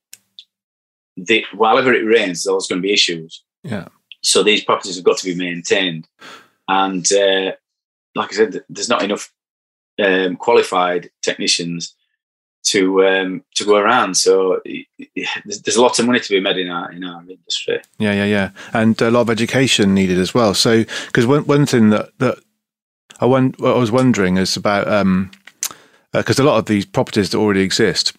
[1.16, 3.42] the, whenever it rains, there's always going to be issues.
[3.62, 3.88] Yeah.
[4.22, 6.08] So these properties have got to be maintained.
[6.68, 7.52] And uh,
[8.14, 9.32] like I said, there's not enough
[10.02, 11.94] um, qualified technicians
[12.64, 14.16] to um, to go around.
[14.16, 14.60] So
[15.44, 17.80] there's, there's a lot of money to be made in our in our industry.
[17.98, 20.54] Yeah, yeah, yeah, and a lot of education needed as well.
[20.54, 22.38] So because one one thing that that
[23.20, 25.30] I, won, I was wondering is about because um,
[26.14, 28.16] uh, a lot of these properties that already exist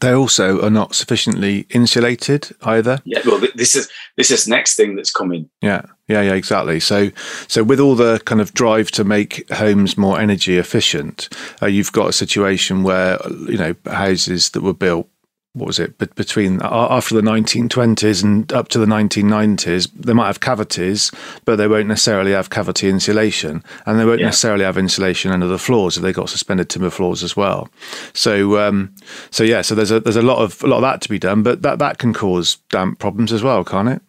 [0.00, 3.00] they also are not sufficiently insulated either.
[3.04, 5.48] Yeah, well, this is this is next thing that's coming.
[5.60, 6.80] Yeah, yeah, yeah, exactly.
[6.80, 7.10] So,
[7.48, 11.28] so with all the kind of drive to make homes more energy efficient,
[11.62, 15.08] uh, you've got a situation where you know houses that were built
[15.54, 20.26] what was it but between after the 1920s and up to the 1990s they might
[20.26, 21.10] have cavities
[21.44, 24.26] but they won't necessarily have cavity insulation and they won't yeah.
[24.26, 27.68] necessarily have insulation under the floors if they've got suspended timber floors as well
[28.14, 28.94] so um,
[29.30, 31.18] so yeah so there's a there's a lot of a lot of that to be
[31.18, 34.02] done but that that can cause damp problems as well can't it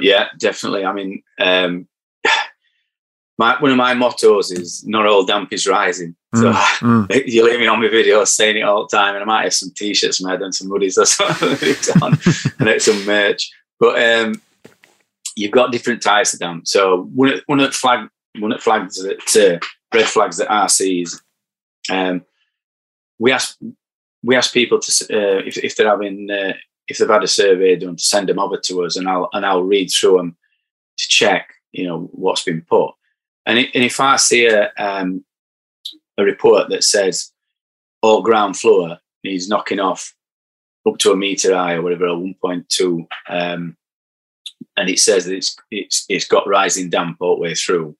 [0.00, 1.88] yeah definitely i mean um,
[3.38, 6.14] my, one of my mottos is not all damp is rising.
[6.34, 7.22] So mm, mm.
[7.26, 9.54] you leave me on my videos saying it all the time, and I might have
[9.54, 12.12] some t-shirts made and some hoodies or something on,
[12.58, 13.50] and it's some merch.
[13.78, 14.40] But um,
[15.36, 16.66] you've got different types of damp.
[16.66, 20.38] So one of, one of the flag one of the flags that uh, red flags
[20.38, 21.20] that RCs,
[21.90, 22.24] um,
[23.18, 23.58] we ask
[24.22, 26.54] we ask people to uh, if, if they're having uh,
[26.88, 29.46] if they've had a survey done to send them over to us, and I'll and
[29.46, 30.36] I'll read through them
[30.96, 32.94] to check you know what's been put
[33.46, 35.24] and, and if I see a, um,
[36.18, 37.32] a report that says
[38.02, 40.14] all ground floor needs knocking off
[40.86, 43.76] up to a meter high or whatever, or 1.2, um,
[44.76, 47.96] and it says that it's, it's, it's got rising damp all the way through,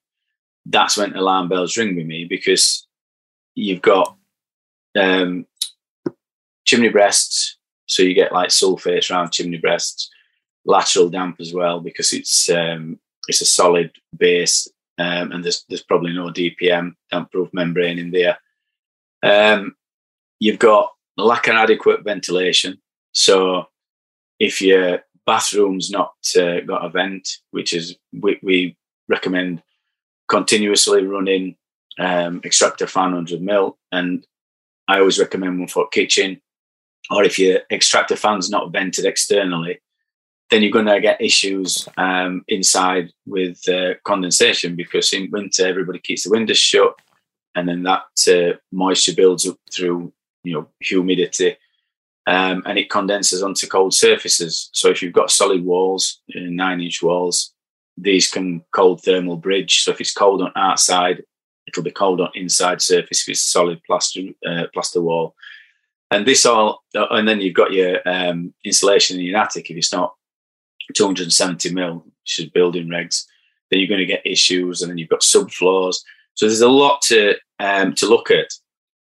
[0.67, 2.87] that's when alarm bells ring with me because
[3.55, 4.17] you've got
[4.99, 5.47] um,
[6.67, 10.11] chimney breasts, so you get like sulfates around chimney breasts,
[10.65, 12.99] lateral damp as well because it's um,
[13.29, 18.39] it's a solid base um, and there's there's probably no DPM damp-proof membrane in there.
[19.23, 19.75] Um,
[20.39, 22.81] you've got lack of adequate ventilation.
[23.13, 23.67] So
[24.39, 28.77] if your bathroom's not uh, got a vent, which is we, we
[29.09, 29.63] recommend
[30.29, 31.57] continuously running
[31.99, 34.27] um, extractor fan 100 mil, and
[34.89, 36.41] I always recommend one for kitchen.
[37.11, 39.81] Or if your extractor fan's not vented externally,
[40.55, 45.99] then you're going to get issues um, inside with uh, condensation because in winter everybody
[45.99, 46.95] keeps the windows shut,
[47.57, 50.13] and then that uh, moisture builds up through
[50.45, 51.57] you know humidity,
[52.29, 54.71] um, and it condenses onto cold surfaces.
[54.73, 57.53] So if you've got solid walls, uh, nine-inch walls,
[57.99, 59.83] these can cold thermal bridge.
[59.83, 61.25] So if it's cold on outside,
[61.67, 65.35] it'll be cold on inside surface if it's solid plaster uh, plaster wall.
[66.13, 69.69] And this all, uh, and then you've got your um, insulation in your attic.
[69.69, 70.15] If it's not
[70.95, 73.25] 270 mil, which is building regs,
[73.71, 76.03] then you're going to get issues, and then you've got subfloors.
[76.35, 78.49] So there's a lot to um, to look at.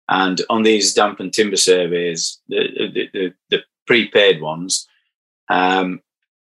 [0.09, 4.87] And on these damp and timber surveys, the the, the, the prepaid ones,
[5.49, 6.01] um,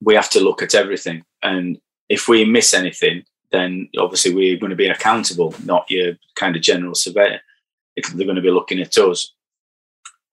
[0.01, 1.23] we have to look at everything.
[1.41, 6.55] And if we miss anything, then obviously we're going to be accountable, not your kind
[6.55, 7.39] of general surveyor.
[7.95, 9.33] They're going to be looking at us.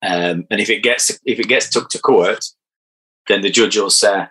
[0.02, 2.42] Um, and if it gets if it gets took to court,
[3.28, 4.26] then the judge will say,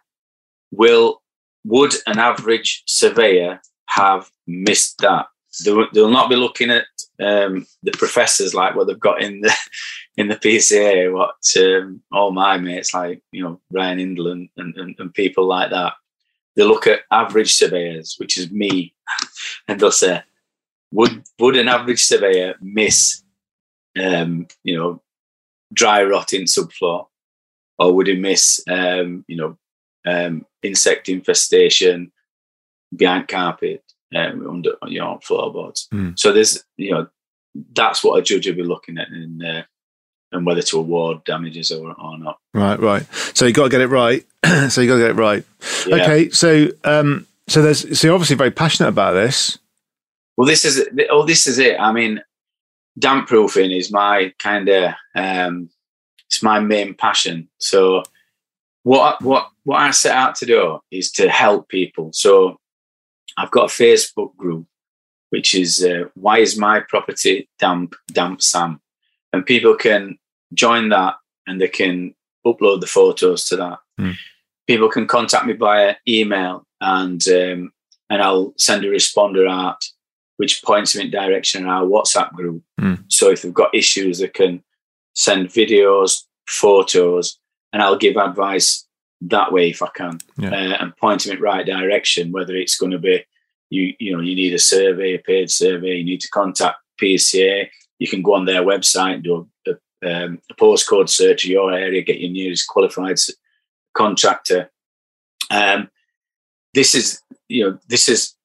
[0.72, 1.22] will
[1.66, 5.28] would an average surveyor have missed that?
[5.64, 6.86] They'll, they'll not be looking at
[7.20, 9.54] um, the professors like what they've got in the
[10.18, 14.96] in the PCA, what um, all my mates like you know Ryan Indle and, and,
[14.98, 15.94] and people like that.
[16.56, 18.94] They look at average surveyors, which is me,
[19.68, 20.24] and they'll say,
[20.92, 23.24] "Would would an average surveyor miss,
[24.02, 25.02] um, you know,
[25.74, 27.08] dry rotting subfloor,
[27.78, 29.58] or would he miss, um, you know,
[30.06, 32.12] um, insect infestation
[32.96, 33.84] behind carpet
[34.16, 35.88] um, under you know floorboards.
[35.94, 36.18] Mm.
[36.18, 37.08] So there's you know
[37.74, 39.64] that's what a judge will be looking at in uh,
[40.32, 42.38] and whether to award damages or, or not.
[42.54, 43.04] Right, right.
[43.34, 44.26] So you got to get it right.
[44.70, 45.44] so you got to get it right.
[45.88, 45.96] Yeah.
[45.96, 49.58] Okay, so um, so there's so you're obviously very passionate about this.
[50.38, 51.80] Well, this is oh, this is it.
[51.80, 52.22] I mean,
[52.98, 55.70] damp proofing is my kind of um,
[56.28, 57.50] it's my main passion.
[57.58, 58.04] So
[58.84, 62.12] what what what I set out to do is to help people.
[62.14, 62.60] So
[63.38, 64.66] I've got a Facebook group
[65.30, 68.82] which is uh, why is my property damp damp Sam,
[69.32, 70.18] and people can
[70.54, 71.16] join that
[71.46, 72.16] and they can
[72.46, 73.80] upload the photos to that.
[74.00, 74.16] Mm.
[74.68, 77.72] People can contact me via email and um,
[78.10, 79.84] and I'll send a responder out
[80.38, 82.64] which points them in direction in our WhatsApp group.
[82.80, 83.04] Mm.
[83.10, 84.64] So if they've got issues, they can
[85.14, 87.38] send videos, photos,
[87.72, 88.86] and I'll give advice
[89.22, 90.50] that way if I can yeah.
[90.50, 92.32] uh, and point them in right direction.
[92.32, 93.26] Whether it's going to be
[93.70, 97.70] you, you know, you need a survey, a paid survey, you need to contact PCA.
[98.00, 99.72] You can go on their website and do a,
[100.04, 103.18] a, um, a postcode search of your area, get your nearest qualified
[103.94, 104.72] contractor.
[105.52, 105.90] Um,
[106.74, 108.36] this is, you know, this is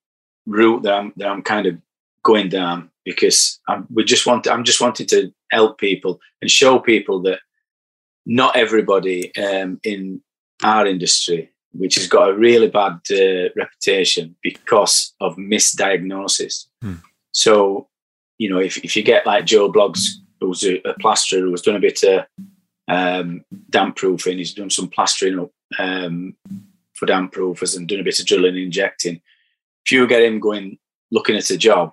[0.46, 1.78] route that I'm that I'm kind of
[2.22, 6.78] going down because I'm, we just want I'm just wanting to help people and show
[6.78, 7.40] people that
[8.26, 10.20] not everybody um, in
[10.62, 16.66] our industry, which has got a really bad uh, reputation because of misdiagnosis.
[16.80, 16.94] Hmm.
[17.32, 17.88] So,
[18.38, 20.00] you know, if, if you get like Joe Bloggs,
[20.40, 22.26] who's a, a plasterer who's done a bit of
[22.88, 26.36] um, damp proofing, he's done some plastering up um,
[26.94, 29.20] for damp proofers and done a bit of drilling and injecting.
[29.84, 30.78] If you get him going
[31.10, 31.92] looking at a job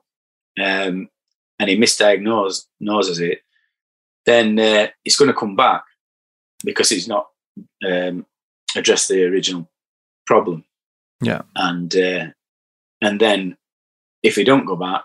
[0.59, 1.09] um,
[1.59, 3.41] and he misdiagnoses it,
[4.25, 5.84] then uh, it's going to come back
[6.64, 7.28] because it's not
[7.88, 8.26] um,
[8.76, 9.70] addressed the original
[10.26, 10.64] problem.
[11.22, 12.28] Yeah, and uh,
[13.01, 13.57] and then
[14.24, 15.03] if he don't go back,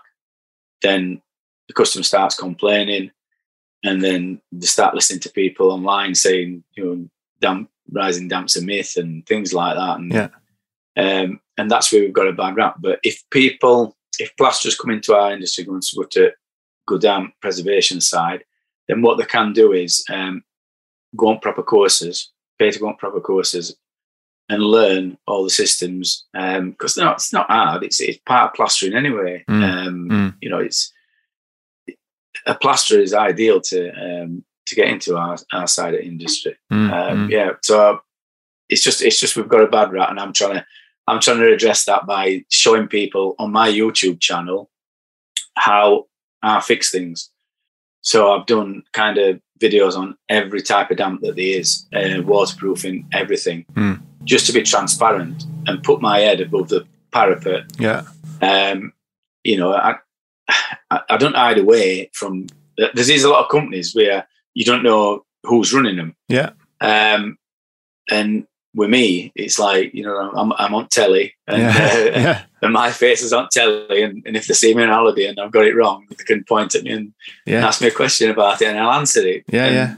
[0.81, 1.21] then
[1.67, 3.11] the customer starts complaining,
[3.83, 7.09] and then they start listening to people online saying, you know,
[7.41, 9.97] damp, rising damps a myth and things like that.
[9.97, 10.29] And yeah,
[10.97, 12.77] um, and that's where we've got a bad rap.
[12.79, 16.31] But if people, if plasterers come into our industry going to go to
[16.87, 18.43] go down preservation side,
[18.87, 20.43] then what they can do is um,
[21.15, 23.75] go on proper courses, pay to go on proper courses,
[24.49, 26.25] and learn all the systems.
[26.33, 27.83] Because um, no, it's not hard.
[27.83, 29.43] It's it's part of plastering anyway.
[29.49, 29.63] Mm.
[29.63, 30.33] Um, Mm.
[30.41, 30.93] You know, it's
[32.45, 36.55] a plasterer is ideal to um, to get into our, our side of industry.
[36.71, 37.31] Mm, Um, mm.
[37.31, 37.99] Yeah, so
[38.69, 40.65] it's just it's just we've got a bad rat, and I'm trying to
[41.07, 44.69] I'm trying to address that by showing people on my YouTube channel
[45.55, 46.05] how
[46.43, 47.29] I fix things.
[48.01, 52.21] So I've done kind of videos on every type of damp that there is, uh,
[52.23, 54.01] waterproofing, everything, Mm.
[54.23, 57.63] just to be transparent and put my head above the parapet.
[57.79, 58.03] yeah,
[58.41, 58.93] Um,
[59.43, 59.95] you know, I,
[60.91, 62.47] I I don't hide away from.
[62.77, 66.15] There's there's a lot of companies where you don't know who's running them.
[66.29, 66.51] yeah,
[66.81, 67.37] Um,
[68.11, 68.45] and
[68.77, 72.71] with me, it's like you know I'm, I'm on telly, and, yeah, uh, yeah, and
[72.71, 75.51] my face is on telly, and, and if they see me on holiday and I've
[75.51, 77.13] got it wrong, they can point at me and
[77.45, 79.43] yeah, ask me a question about it, and I'll answer it.
[79.47, 79.95] yeah, and, yeah.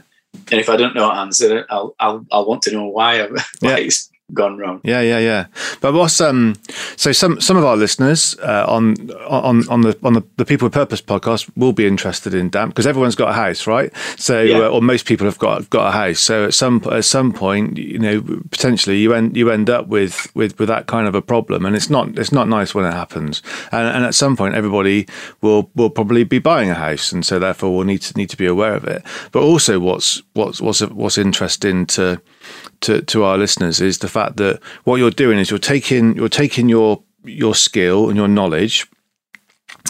[0.50, 3.26] And if I don't know answer it, I'll I'll, I'll want to know why,
[3.60, 4.80] why it's gone wrong.
[4.84, 5.46] Yeah, yeah, yeah.
[5.80, 6.54] But what's um?
[6.96, 10.66] So some some of our listeners uh, on on on the on the, the People
[10.66, 13.92] with Purpose podcast will be interested in damp because everyone's got a house, right?
[14.16, 14.58] So Yeah.
[14.58, 16.20] uh, or most people have got got a house.
[16.20, 18.20] So at some at some point, you know,
[18.50, 21.74] potentially you end you end up with with with that kind of a problem, and
[21.76, 23.42] it's not it's not nice when it happens.
[23.72, 25.06] And and at some point, everybody
[25.40, 28.36] will will probably be buying a house, and so therefore we'll need to need to
[28.36, 29.02] be aware of it.
[29.32, 32.20] But also, what's what's what's what's interesting to
[32.80, 36.28] to, to our listeners is the fact that what you're doing is you're taking you're
[36.28, 38.86] taking your your skill and your knowledge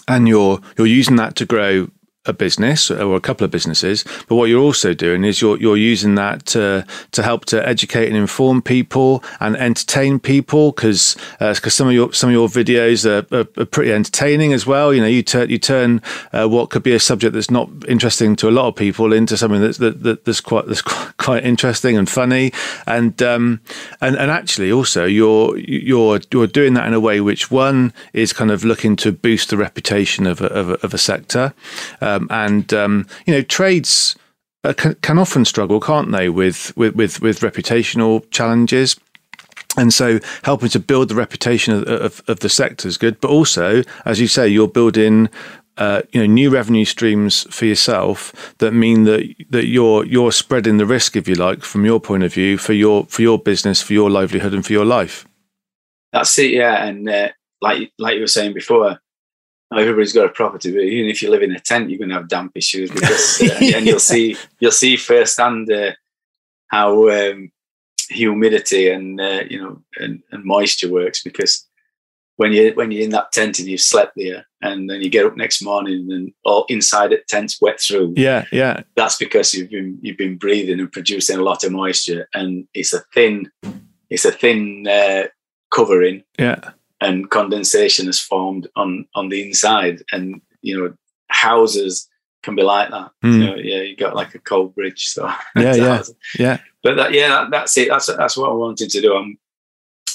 [0.08, 1.88] and you're you're using that to grow
[2.26, 5.76] a business or a couple of businesses but what you're also doing is you're you're
[5.76, 11.74] using that to to help to educate and inform people and entertain people because because
[11.74, 14.92] some of your some of your videos are, are, are pretty entertaining as well.
[14.92, 16.02] You know you turn you turn
[16.32, 19.36] uh, what could be a subject that's not interesting to a lot of people into
[19.36, 22.52] something that's that, that, that's quite that's quite, interesting and funny.
[22.86, 23.60] And um
[24.00, 28.32] and and actually also you're you're you're doing that in a way which one is
[28.32, 31.54] kind of looking to boost the reputation of a, of a, of a sector
[32.30, 34.16] and um, you know trades
[34.64, 38.98] uh, can, can often struggle can't they with with with, with reputational challenges
[39.76, 43.30] and so helping to build the reputation of, of, of the sector is good but
[43.30, 45.28] also as you say you're building
[45.76, 50.76] uh, you know new revenue streams for yourself that mean that that you're you're spreading
[50.76, 53.80] the risk if you like from your point of view for your for your business
[53.80, 55.26] for your livelihood and for your life
[56.12, 56.84] That's it, yeah.
[56.84, 57.28] And uh,
[57.60, 58.98] like like you were saying before,
[59.78, 62.16] everybody's got a property, but even if you live in a tent, you're going to
[62.16, 65.92] have damp issues because, uh, and you'll see you'll see firsthand uh,
[66.68, 67.50] how um,
[68.08, 71.66] humidity and uh, you know and, and moisture works because
[72.36, 75.26] when you when you're in that tent and you've slept there and then you get
[75.26, 78.82] up next morning and all inside it tent's wet through yeah yeah.
[78.96, 82.94] that's because you've been you've been breathing and producing a lot of moisture and it's
[82.94, 83.50] a thin
[84.08, 85.28] it's a thin uh,
[85.70, 86.24] covering.
[86.38, 90.92] Yeah and condensation is formed on on the inside and you know
[91.28, 92.08] houses
[92.42, 93.32] can be like that Mm.
[93.32, 95.26] you know, yeah you got like a cold bridge so
[95.56, 96.02] Yeah, yeah.
[96.38, 99.38] yeah but that, yeah that, that's it that's that's what i wanted to do i'm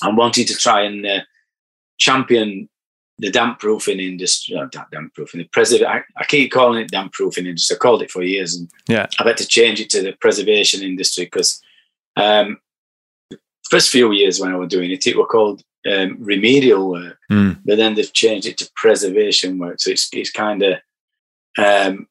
[0.02, 1.22] i'm wanting to try and uh,
[1.98, 2.68] champion
[3.20, 7.14] the damp proofing industry uh, damp proofing the preserve I, I keep calling it damp
[7.14, 9.08] proofing industry i called it for years and Yeah.
[9.20, 11.62] i've had to change it to the preservation industry because
[12.18, 12.58] um
[13.30, 13.38] the
[13.70, 17.58] first few years when i was doing it it were called um, remedial work Mm.
[17.66, 19.80] but then they've changed it to preservation work.
[19.80, 20.74] So it's it's kind of
[21.58, 22.08] um,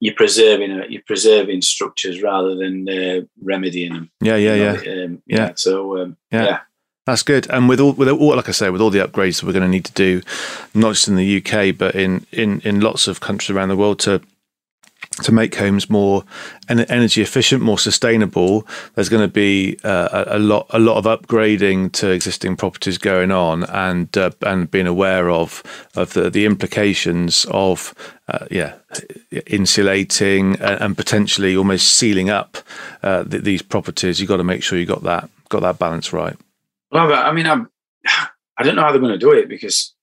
[0.00, 4.10] you're preserving you're preserving structures rather than uh, remedying them.
[4.20, 5.36] yeah yeah you yeah Um, Yeah.
[5.38, 5.52] yeah.
[5.56, 6.44] So um, Yeah.
[6.44, 6.58] yeah.
[7.04, 7.50] That's good.
[7.50, 9.64] And with all, with all, like I say, with all the upgrades that we're going
[9.64, 10.22] to need to do,
[10.72, 13.98] not just in the UK, but in, in, in lots of countries around the world
[14.00, 14.20] to
[15.22, 16.24] to make homes more
[16.68, 21.92] energy efficient, more sustainable, there's going to be uh, a lot a lot of upgrading
[21.92, 25.62] to existing properties going on, and uh, and being aware of
[25.94, 27.94] of the, the implications of
[28.28, 28.74] uh, yeah
[29.46, 32.58] insulating and, and, potentially almost sealing up
[33.02, 34.20] uh, th- these properties.
[34.20, 36.36] You've got to make sure you got that got that balance right.
[36.90, 37.70] Well, I mean, I'm,
[38.56, 39.94] I don't know how they're going to do it because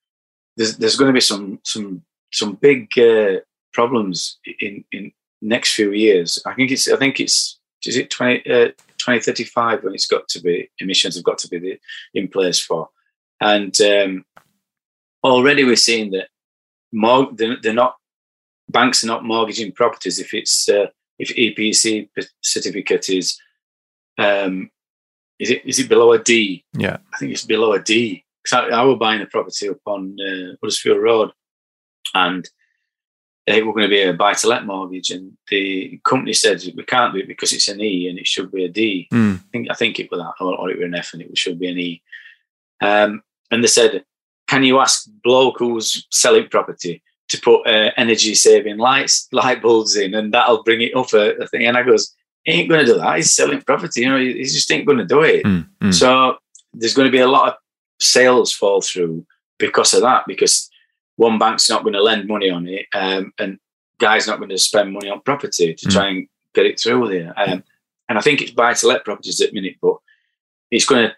[0.57, 3.39] there's there's going to be some some some big uh,
[3.74, 5.11] problems in in
[5.41, 6.39] next few years.
[6.45, 8.67] I think it's I think it's is it 20, uh,
[8.97, 11.80] 2035 when it's got to be emissions have got to be the,
[12.13, 12.89] in place for,
[13.39, 14.26] and um,
[15.24, 16.28] already we're seeing that
[16.91, 17.95] more they're, they're, not
[18.70, 22.09] banks are not mortgaging properties if it's uh, if EPC
[22.41, 23.39] certificate is
[24.17, 24.70] um,
[25.39, 26.65] is it is it below a D?
[26.74, 28.24] Yeah, I think it's below a D.
[28.43, 31.32] Because I, I was buying a property up on uh, Huddersfield Road,
[32.13, 32.47] and
[33.58, 37.14] was going to be a buy to let mortgage, and the company said we can't
[37.14, 39.08] do it because it's an E and it should be a D.
[39.12, 39.36] Mm.
[39.38, 41.38] I think I think it was that, or, or it was an F and it
[41.38, 42.02] should be an E.
[42.82, 44.04] Um, and they said,
[44.47, 49.95] "Can you ask bloke who's selling property to put uh, energy saving lights light bulbs
[49.95, 52.86] in, and that'll bring it up a, a thing?" And I goes, "He ain't going
[52.86, 53.18] to do that.
[53.18, 54.02] He's selling property.
[54.02, 55.68] You know, he, he just ain't going to do it." Mm.
[55.82, 55.93] Mm.
[55.93, 56.38] So
[56.74, 57.56] there's going to be a lot of
[58.00, 59.26] sales fall through
[59.58, 60.70] because of that because
[61.20, 63.59] one bank's not going to lend money on it, um, and
[63.99, 65.91] guy's not going to spend money on property to mm.
[65.91, 67.34] try and get it through there.
[67.36, 67.61] Um,
[68.07, 69.97] and I think it's buy to let properties at minute, but
[70.72, 71.15] it's going to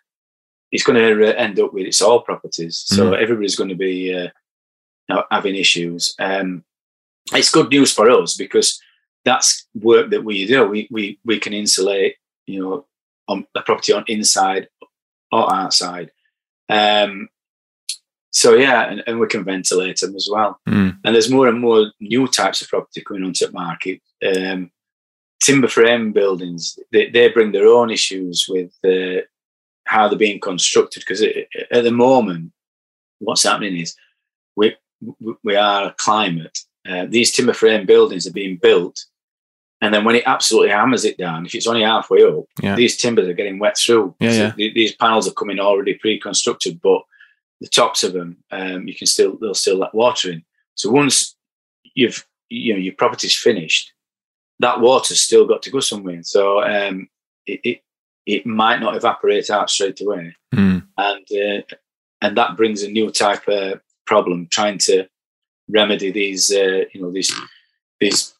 [0.71, 3.21] it's going to uh, end up with it's all properties, so mm.
[3.21, 6.15] everybody's going to be uh, having issues.
[6.17, 6.63] Um,
[7.33, 8.81] it's good news for us because
[9.23, 10.67] that's work that we do.
[10.67, 12.15] We we we can insulate,
[12.47, 12.85] you know,
[13.27, 14.67] on the property on inside
[15.31, 16.09] or outside.
[16.69, 17.29] Um,
[18.41, 20.59] so yeah, and, and we can ventilate them as well.
[20.67, 20.97] Mm.
[21.03, 24.01] And there's more and more new types of property coming onto the market.
[24.25, 24.71] Um,
[25.43, 29.21] timber frame buildings, they, they bring their own issues with uh,
[29.85, 31.01] how they're being constructed.
[31.01, 32.51] Because at the moment,
[33.19, 33.95] what's happening is
[34.55, 34.75] we
[35.43, 36.57] we are a climate.
[36.89, 39.05] Uh, these timber frame buildings are being built,
[39.81, 42.73] and then when it absolutely hammers it down, if it's only halfway up, yeah.
[42.73, 44.15] these timbers are getting wet through.
[44.19, 44.69] Yeah, so yeah.
[44.73, 47.03] these panels are coming already pre-constructed, but
[47.61, 50.43] the tops of them, um, you can still they'll still let water in.
[50.75, 51.35] So once
[51.93, 53.93] you've you know your property's finished,
[54.59, 56.21] that water's still got to go somewhere.
[56.23, 57.07] So um,
[57.45, 57.81] it, it,
[58.25, 60.83] it might not evaporate out straight away, mm.
[60.97, 61.75] and uh,
[62.21, 65.07] and that brings a new type of problem trying to
[65.69, 67.33] remedy these uh, you know these
[67.99, 68.33] these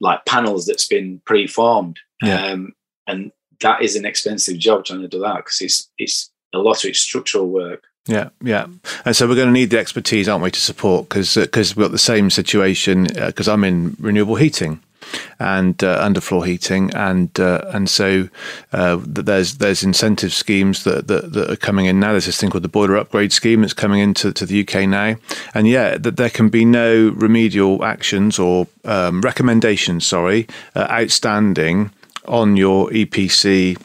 [0.00, 2.46] like panels that's been pre-formed, yeah.
[2.46, 2.72] um,
[3.06, 6.82] and that is an expensive job trying to do that because it's it's a lot
[6.82, 7.84] of it's structural work.
[8.06, 8.66] Yeah, yeah,
[9.04, 11.08] and so we're going to need the expertise, aren't we, to support?
[11.08, 13.04] Because because we've got the same situation.
[13.04, 14.80] Because uh, I'm in renewable heating
[15.38, 18.28] and uh, underfloor heating, and uh, and so
[18.72, 22.12] uh, there's there's incentive schemes that, that, that are coming in now.
[22.12, 25.16] There's this thing called the boiler upgrade scheme that's coming into to the UK now,
[25.54, 31.90] and yeah, that there can be no remedial actions or um, recommendations, sorry, uh, outstanding
[32.26, 33.80] on your EPC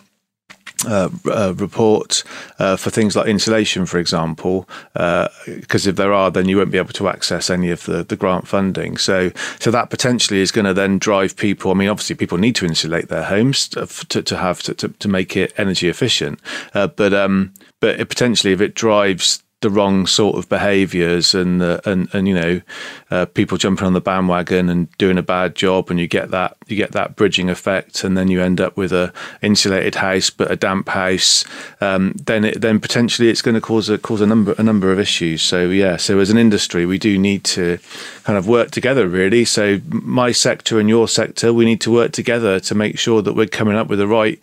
[0.85, 2.23] uh, uh, report
[2.59, 6.71] uh, for things like insulation, for example, because uh, if there are, then you won't
[6.71, 8.97] be able to access any of the, the grant funding.
[8.97, 11.71] So, so that potentially is going to then drive people.
[11.71, 13.87] I mean, obviously, people need to insulate their homes to,
[14.21, 16.39] to, have to, to, to, make it energy efficient,
[16.73, 22.13] uh, but um, but potentially, if it drives the wrong sort of behaviours and and
[22.13, 22.61] and you know
[23.09, 26.55] uh, people jumping on the bandwagon and doing a bad job and you get that
[26.67, 30.51] you get that bridging effect and then you end up with a insulated house but
[30.51, 31.43] a damp house
[31.81, 34.91] um, then it, then potentially it's going to cause a cause a number a number
[34.91, 35.41] of issues.
[35.41, 37.79] So yeah so as an industry we do need to
[38.25, 39.43] kind of work together really.
[39.43, 43.33] So my sector and your sector we need to work together to make sure that
[43.33, 44.39] we're coming up with the right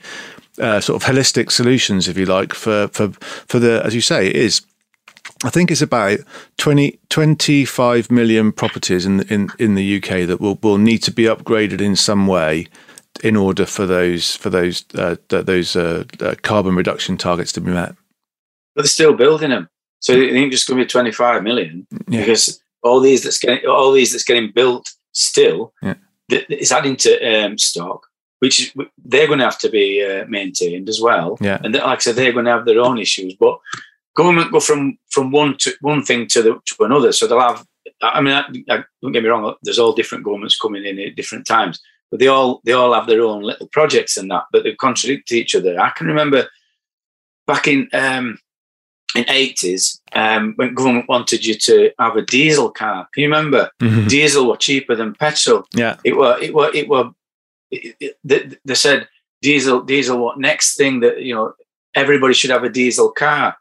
[0.58, 3.08] uh, sort of holistic solutions, if you like, for for
[3.48, 4.62] for the as you say, it is
[5.44, 6.20] I think it's about
[6.56, 11.24] 20, 25 million properties in, in, in the UK that will, will need to be
[11.24, 12.66] upgraded in some way
[13.22, 17.70] in order for those for those uh, those uh, uh, carbon reduction targets to be
[17.70, 17.94] met.
[18.74, 19.68] But they're still building them,
[20.00, 22.20] so you think just going to be twenty five million yeah.
[22.20, 25.94] because all these that's getting all these that's getting built still yeah.
[26.28, 28.06] it's adding to um, stock,
[28.40, 28.74] which
[29.04, 31.38] they're going to have to be uh, maintained as well.
[31.40, 33.58] Yeah, and like I said, they're going to have their own issues, but
[34.14, 37.12] government go from from one to one thing to the to another.
[37.12, 37.66] So they'll have.
[38.02, 39.54] I mean, I, I, don't get me wrong.
[39.62, 43.06] There's all different governments coming in at different times, but they all they all have
[43.06, 45.78] their own little projects and that, but they contradict each other.
[45.78, 46.48] I can remember
[47.46, 48.38] back in um,
[49.14, 53.08] in eighties um, when government wanted you to have a diesel car.
[53.12, 53.70] Can you remember?
[53.80, 54.08] Mm-hmm.
[54.08, 55.66] Diesel were cheaper than petrol.
[55.74, 57.10] Yeah, it were it were it were.
[57.70, 59.08] It, it, they, they said
[59.42, 60.18] diesel diesel.
[60.18, 61.54] What next thing that you know
[61.94, 63.56] everybody should have a diesel car,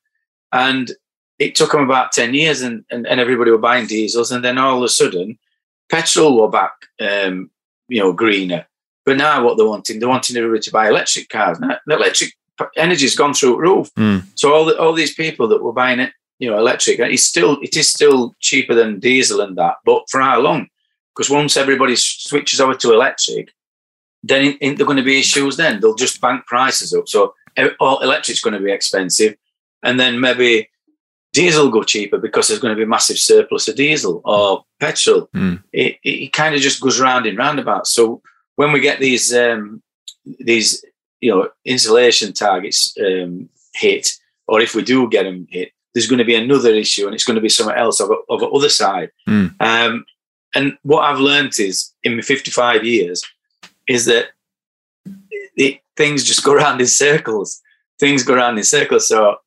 [0.53, 0.91] and
[1.39, 4.31] it took them about 10 years and, and, and, everybody were buying diesels.
[4.31, 5.37] And then all of a sudden,
[5.89, 7.49] petrol were back, um,
[7.87, 8.65] you know, greener.
[9.05, 11.59] But now what they're wanting, they're wanting everybody to buy electric cars.
[11.59, 12.33] Now, the electric
[12.77, 13.89] energy's gone through the roof.
[13.95, 14.25] Mm.
[14.35, 17.57] So all the, all these people that were buying it, you know, electric, it's still
[17.61, 19.75] it is still cheaper than diesel and that.
[19.85, 20.67] But for how long?
[21.15, 23.49] Because once everybody switches over to electric,
[24.23, 25.57] then ain't there going to be issues.
[25.57, 27.07] Then they'll just bank prices up.
[27.07, 27.33] So
[27.79, 29.35] all electric's going to be expensive,
[29.83, 30.69] and then maybe
[31.33, 35.27] diesel go cheaper because there's going to be a massive surplus of diesel or petrol.
[35.35, 35.63] Mm.
[35.73, 37.93] It, it, kind of just goes round and roundabouts.
[37.93, 38.21] So
[38.55, 39.81] when we get these um,
[40.39, 40.85] these
[41.19, 44.09] you know insulation targets um, hit,
[44.47, 47.25] or if we do get them hit, there's going to be another issue, and it's
[47.25, 49.09] going to be something else of, of the other side.
[49.27, 49.55] Mm.
[49.59, 50.05] Um,
[50.55, 53.23] and what I've learned is in my 55 years
[53.87, 54.27] is that
[55.55, 57.61] it, things just go around in circles.
[57.99, 59.07] Things go around in circles.
[59.07, 59.37] So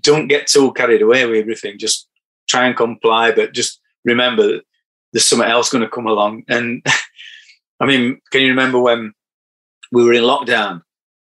[0.00, 1.78] don't get too carried away with everything.
[1.78, 2.08] Just
[2.48, 4.62] try and comply, but just remember that
[5.12, 6.44] there's something else going to come along.
[6.48, 6.84] And
[7.80, 9.12] I mean, can you remember when
[9.90, 10.82] we were in lockdown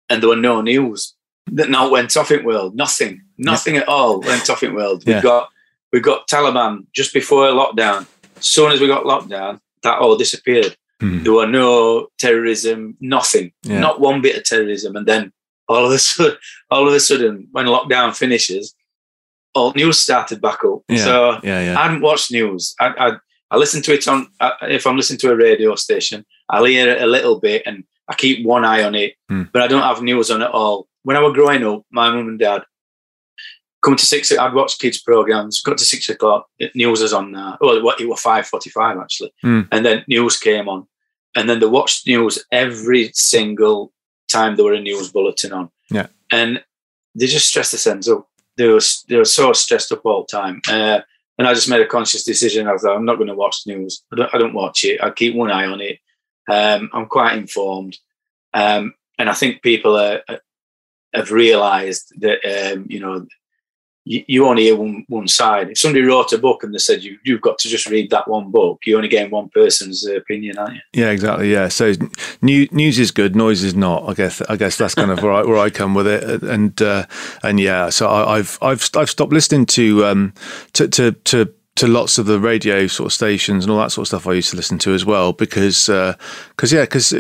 [0.09, 1.13] and there were no news
[1.47, 2.75] that now went off in world?
[2.75, 3.81] Nothing, nothing yeah.
[3.81, 5.03] at all went off in world.
[5.05, 5.21] We yeah.
[5.21, 5.49] got
[5.93, 8.05] we got Taliban just before lockdown.
[8.37, 10.75] As soon as we got lockdown, that all disappeared.
[10.99, 11.23] Hmm.
[11.23, 13.79] There were no terrorism, nothing, yeah.
[13.79, 14.95] not one bit of terrorism.
[14.95, 15.31] And then
[15.67, 16.37] all of a sudden,
[16.71, 18.75] all of a sudden, when lockdown finishes,
[19.53, 20.81] all news started back up.
[20.87, 21.79] Yeah, so yeah, yeah.
[21.79, 22.75] I hadn't watched news.
[22.79, 23.11] I, I,
[23.51, 24.27] I listen to it on
[24.63, 28.15] if I'm listening to a radio station, I'll hear it a little bit and I
[28.15, 29.43] keep one eye on it, hmm.
[29.51, 30.87] but I don't have news on it all.
[31.03, 32.63] When I was growing up, my mum and dad
[33.83, 34.31] come to six.
[34.31, 35.61] I'd watch kids programs.
[35.61, 37.57] Got to six o'clock, news was on there.
[37.61, 39.61] Well, it was five forty-five actually, hmm.
[39.71, 40.87] and then news came on,
[41.35, 43.91] and then they watched news every single
[44.27, 45.69] time there were a news bulletin on.
[45.89, 46.07] Yeah.
[46.31, 46.63] And
[47.15, 48.27] they just stressed the sense up.
[48.57, 50.61] They were, they were so stressed up all the time.
[50.67, 51.01] Uh,
[51.37, 52.67] and I just made a conscious decision.
[52.67, 54.03] I thought, I'm not going to watch the news.
[54.11, 55.01] I don't, I don't watch it.
[55.01, 55.99] I keep one eye on it.
[56.49, 57.97] Um, I'm quite informed.
[58.53, 60.21] Um, and I think people are,
[61.13, 63.25] have realised that, um, you know,
[64.07, 65.69] you, you only hear one, one side.
[65.69, 68.27] If somebody wrote a book and they said you, you've got to just read that
[68.27, 70.81] one book, you're only get one person's opinion, aren't you?
[70.93, 71.51] Yeah, exactly.
[71.51, 71.67] Yeah.
[71.67, 71.93] So
[72.41, 74.07] new, news is good, noise is not.
[74.07, 74.41] I guess.
[74.41, 76.41] I guess that's kind of where I, where I come with it.
[76.43, 77.05] And uh,
[77.43, 80.33] and yeah, so I, have I've I've stopped listening to um
[80.73, 84.03] to to to to lots of the radio sort of stations and all that sort
[84.03, 87.13] of stuff I used to listen to as well because because uh, yeah because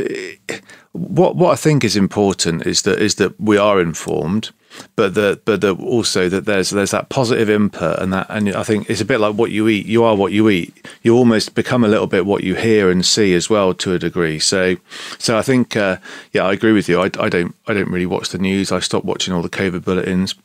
[0.91, 4.51] what what I think is important is that is that we are informed
[4.95, 8.63] but the but the also that there's there's that positive input and that and I
[8.63, 9.85] think it's a bit like what you eat.
[9.85, 10.87] You are what you eat.
[11.01, 13.99] You almost become a little bit what you hear and see as well to a
[13.99, 14.39] degree.
[14.39, 14.75] So
[15.17, 15.97] so I think uh,
[16.31, 16.99] yeah, I agree with you.
[16.99, 18.71] I, I don't I don't really watch the news.
[18.71, 20.35] I stopped watching all the COVID bulletins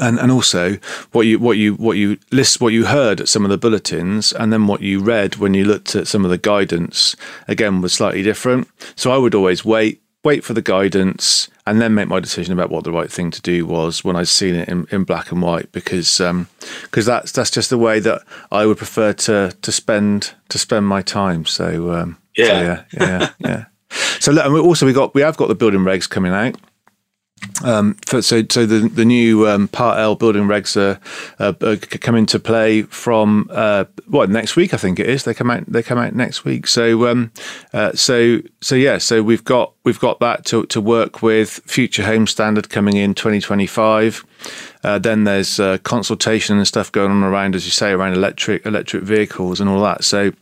[0.00, 0.76] and and also
[1.12, 4.32] what you what you what you list what you heard at some of the bulletins
[4.32, 7.14] and then what you read when you looked at some of the guidance
[7.48, 11.94] again was slightly different so i would always wait wait for the guidance and then
[11.94, 14.68] make my decision about what the right thing to do was when I'd seen it
[14.68, 18.66] in, in black and white because because um, that's that's just the way that I
[18.66, 21.44] would prefer to to spend to spend my time.
[21.44, 22.46] So um, yeah.
[22.46, 23.64] So yeah, yeah, yeah.
[24.18, 26.56] So also we got we have got the building regs coming out.
[27.62, 31.00] Um, for, so, so the the new um, Part L building regs are,
[31.38, 34.74] uh, are come into play from uh, what next week?
[34.74, 35.24] I think it is.
[35.24, 35.64] They come out.
[35.66, 36.66] They come out next week.
[36.66, 37.32] So, um,
[37.72, 38.98] uh, so, so yeah.
[38.98, 41.60] So we've got we've got that to to work with.
[41.66, 44.24] Future Home Standard coming in 2025.
[44.82, 48.66] Uh, then there's uh, consultation and stuff going on around, as you say, around electric
[48.66, 50.04] electric vehicles and all that.
[50.04, 50.32] So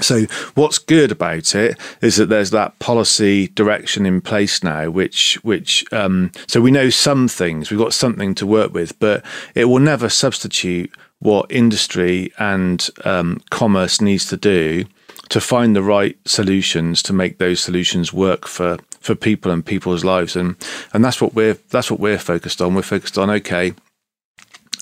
[0.00, 0.24] so
[0.54, 5.90] what's good about it is that there's that policy direction in place now, which which
[5.92, 9.24] um, so we know some things, we've got something to work with, but
[9.54, 14.84] it will never substitute what industry and um, commerce needs to do
[15.28, 20.04] to find the right solutions to make those solutions work for for people and people's
[20.04, 20.56] lives, and
[20.92, 22.74] and that's what we're that's what we're focused on.
[22.74, 23.74] We're focused on okay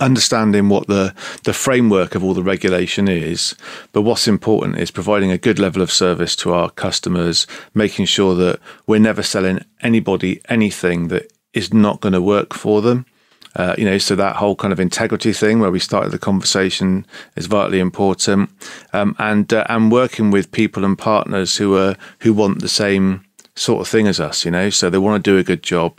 [0.01, 1.15] understanding what the
[1.45, 3.55] the framework of all the regulation is
[3.93, 8.35] but what's important is providing a good level of service to our customers making sure
[8.35, 13.07] that we're never selling anybody anything that is not going to work for them.
[13.57, 17.07] Uh, you know so that whole kind of integrity thing where we started the conversation
[17.37, 18.51] is vitally important.
[18.93, 23.25] Um, and uh, and working with people and partners who are who want the same
[23.55, 25.97] sort of thing as us you know so they want to do a good job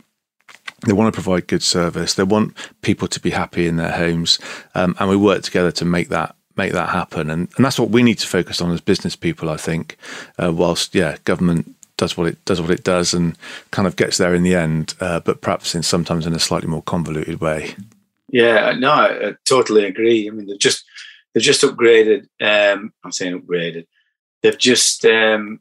[0.84, 2.14] They want to provide good service.
[2.14, 4.38] They want people to be happy in their homes,
[4.74, 7.30] um, and we work together to make that make that happen.
[7.30, 9.48] And and that's what we need to focus on as business people.
[9.48, 9.96] I think,
[10.38, 13.36] uh, whilst yeah, government does what it does what it does and
[13.70, 16.68] kind of gets there in the end, uh, but perhaps in sometimes in a slightly
[16.68, 17.74] more convoluted way.
[18.28, 20.28] Yeah, no, I, totally agree.
[20.28, 20.84] I mean, they've just
[21.32, 22.26] they've just upgraded.
[22.40, 23.86] Um, I'm saying upgraded.
[24.42, 25.60] They've just um,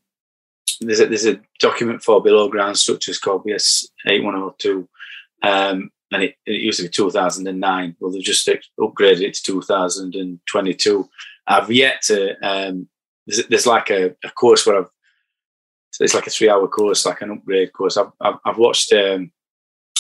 [0.82, 4.56] there's a, there's a document for below ground structures called BS eight one zero oh
[4.58, 4.90] two,
[5.46, 7.96] um, and it, it, used to be 2009.
[8.00, 11.10] Well, they've just upgraded it to 2022.
[11.48, 12.36] I've yet to.
[12.42, 12.88] Um,
[13.28, 14.90] there's, there's, like a, a, course where I've.
[16.00, 17.98] It's like a three-hour course, like an upgrade course.
[17.98, 19.32] I've I've, I've watched um,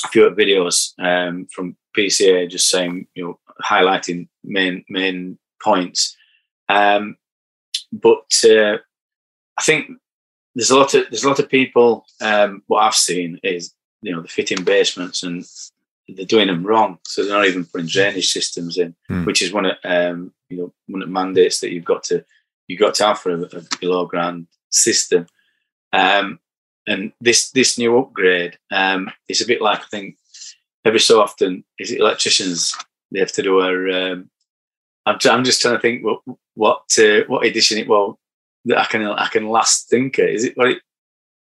[0.03, 6.15] a few videos um, from PCA just saying, you know, highlighting main main points.
[6.67, 7.17] Um,
[7.91, 8.77] but uh,
[9.57, 9.91] I think
[10.53, 12.05] there's a lot of there's a lot of people.
[12.21, 15.45] Um, what I've seen is you know the fitting basements and
[16.07, 19.25] they're doing them wrong, so they're not even putting drainage systems in, mm.
[19.25, 22.23] which is one of um, you know one of the mandates that you've got to
[22.67, 25.27] you've got to have for a, a below ground system.
[25.93, 26.39] Um,
[26.87, 30.17] and this this new upgrade um, is a bit like I think
[30.83, 32.75] every so often is it electricians
[33.11, 34.11] they have to do a.
[34.11, 34.29] Um,
[35.07, 36.21] I'm, I'm just trying to think what
[36.53, 38.19] what uh, what edition it well
[38.65, 40.77] that I can I can last think it is it what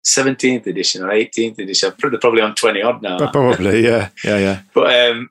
[0.03, 1.93] seventeenth edition or eighteenth edition.
[1.99, 3.31] They're probably on twenty odd now.
[3.31, 4.61] Probably, yeah, yeah, yeah.
[4.73, 5.29] but um,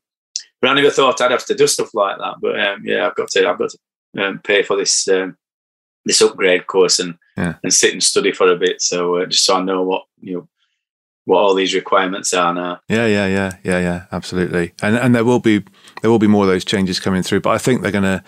[0.60, 2.34] but I never thought I'd have to do stuff like that.
[2.40, 5.36] But um, yeah, I've got to I've got to um, pay for this um,
[6.04, 7.54] this upgrade course and yeah.
[7.62, 8.80] and sit and study for a bit.
[8.80, 10.48] So uh, just so I know what you know
[11.24, 12.80] what all these requirements are now.
[12.88, 14.72] Yeah, yeah, yeah, yeah, yeah, absolutely.
[14.82, 15.64] And and there will be
[16.00, 18.24] there will be more of those changes coming through, but I think they're going to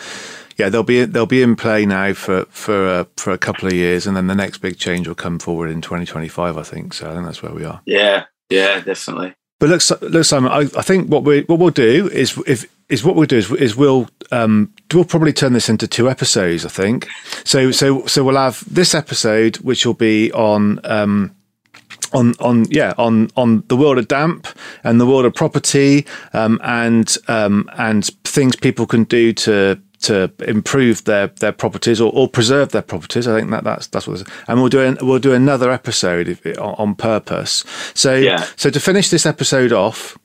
[0.56, 3.74] yeah, they'll be they'll be in play now for for uh, for a couple of
[3.74, 6.56] years, and then the next big change will come forward in 2025.
[6.56, 7.10] I think so.
[7.10, 7.80] I think that's where we are.
[7.86, 9.34] Yeah, yeah, definitely.
[9.60, 10.52] But look, look, Simon.
[10.52, 13.50] I, I think what we what we'll do is if is what we'll do is,
[13.52, 16.66] is we'll um, we'll probably turn this into two episodes.
[16.66, 17.08] I think
[17.44, 17.70] so.
[17.70, 20.80] So so we'll have this episode, which will be on.
[20.84, 21.34] Um,
[22.12, 24.46] on on yeah on on the world of damp
[24.84, 30.32] and the world of property um, and um, and things people can do to to
[30.46, 33.26] improve their their properties or, or preserve their properties.
[33.26, 34.22] I think that that's that's what.
[34.48, 37.64] And we'll do an, we'll do another episode if, on, on, purpose.
[37.94, 38.46] So yeah.
[38.56, 40.18] so to finish this episode off,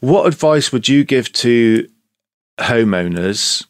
[0.00, 1.88] what advice would you give to
[2.58, 3.66] homeowners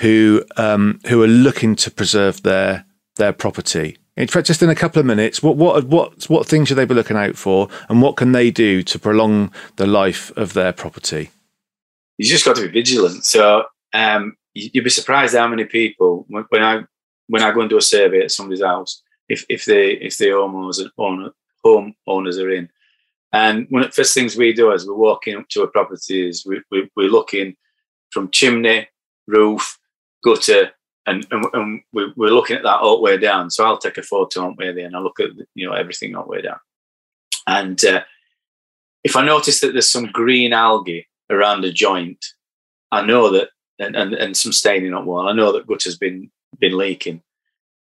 [0.00, 2.84] who um, who are looking to preserve their
[3.16, 3.98] their property?
[4.16, 6.86] In fact, just in a couple of minutes, what what what what things should they
[6.86, 10.72] be looking out for, and what can they do to prolong the life of their
[10.72, 11.30] property?
[12.16, 13.26] You just got to be vigilant.
[13.26, 16.82] So um, you'd be surprised how many people when I
[17.28, 20.26] when I go and do a survey at somebody's house, if if they if the
[20.26, 21.30] homeowners owner,
[21.62, 22.68] home owners are in,
[23.32, 26.28] and one of the first things we do as we're walking up to a property
[26.28, 27.56] is we, we we're looking
[28.10, 28.88] from chimney,
[29.26, 29.78] roof,
[30.24, 30.70] gutter,
[31.06, 33.50] and and, and we're, we're looking at that all the way down.
[33.50, 36.14] So I'll take a photo the way there, and I look at you know everything
[36.14, 36.58] all the way down,
[37.46, 38.02] and uh,
[39.04, 42.24] if I notice that there's some green algae around a joint,
[42.90, 45.28] I know that and, and, and some staining on wall.
[45.28, 47.22] I know that gutter's been been leaking.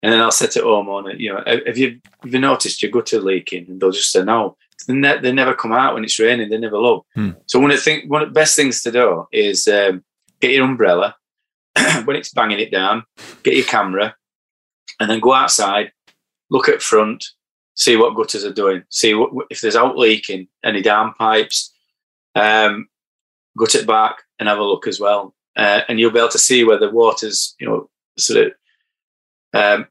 [0.03, 1.19] And then I'll set it home on it.
[1.19, 3.65] You know, have you have you noticed your gutter leaking?
[3.67, 4.55] And they'll just say no.
[4.87, 6.49] They, ne- they never come out when it's raining.
[6.49, 7.05] They never look.
[7.15, 7.31] Hmm.
[7.47, 10.03] So one of the think one of the best things to do is um,
[10.39, 11.15] get your umbrella
[12.05, 13.03] when it's banging it down.
[13.43, 14.15] Get your camera,
[14.99, 15.91] and then go outside,
[16.51, 17.25] look at front,
[17.73, 21.73] see what gutters are doing, see what, if there's out leaking, any down pipes.
[22.35, 22.87] Um,
[23.57, 26.37] gut it back and have a look as well uh, and you'll be able to
[26.37, 28.53] see where the water's, you know, sort of,
[29.53, 29.87] um,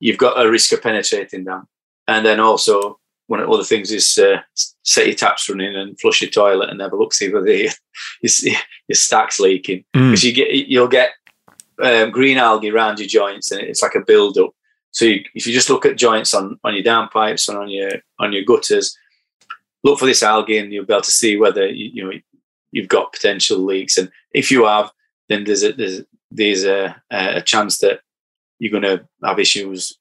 [0.00, 1.66] you've got a risk of penetrating them.
[2.08, 4.40] And then also, one of the other things is uh,
[4.82, 7.72] set your taps running and flush your toilet and have a look see whether your,
[8.20, 8.56] your,
[8.88, 10.24] your stack's leaking because mm.
[10.24, 11.12] you get you'll get
[11.82, 14.50] um, green algae around your joints and it's like a build up.
[14.90, 17.92] So you, if you just look at joints on on your downpipes and on your
[18.18, 18.96] on your gutters,
[19.84, 22.18] look for this algae and you'll be able to see whether you, you know
[22.72, 23.96] you've got potential leaks.
[23.96, 24.90] And if you have,
[25.28, 28.00] then there's a there's, there's a, a chance that
[28.58, 29.98] you're going to have issues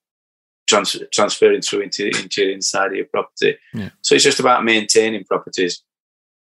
[0.67, 3.57] trans- transferring through into into inside of your property.
[3.73, 3.89] Yeah.
[4.01, 5.83] So it's just about maintaining properties.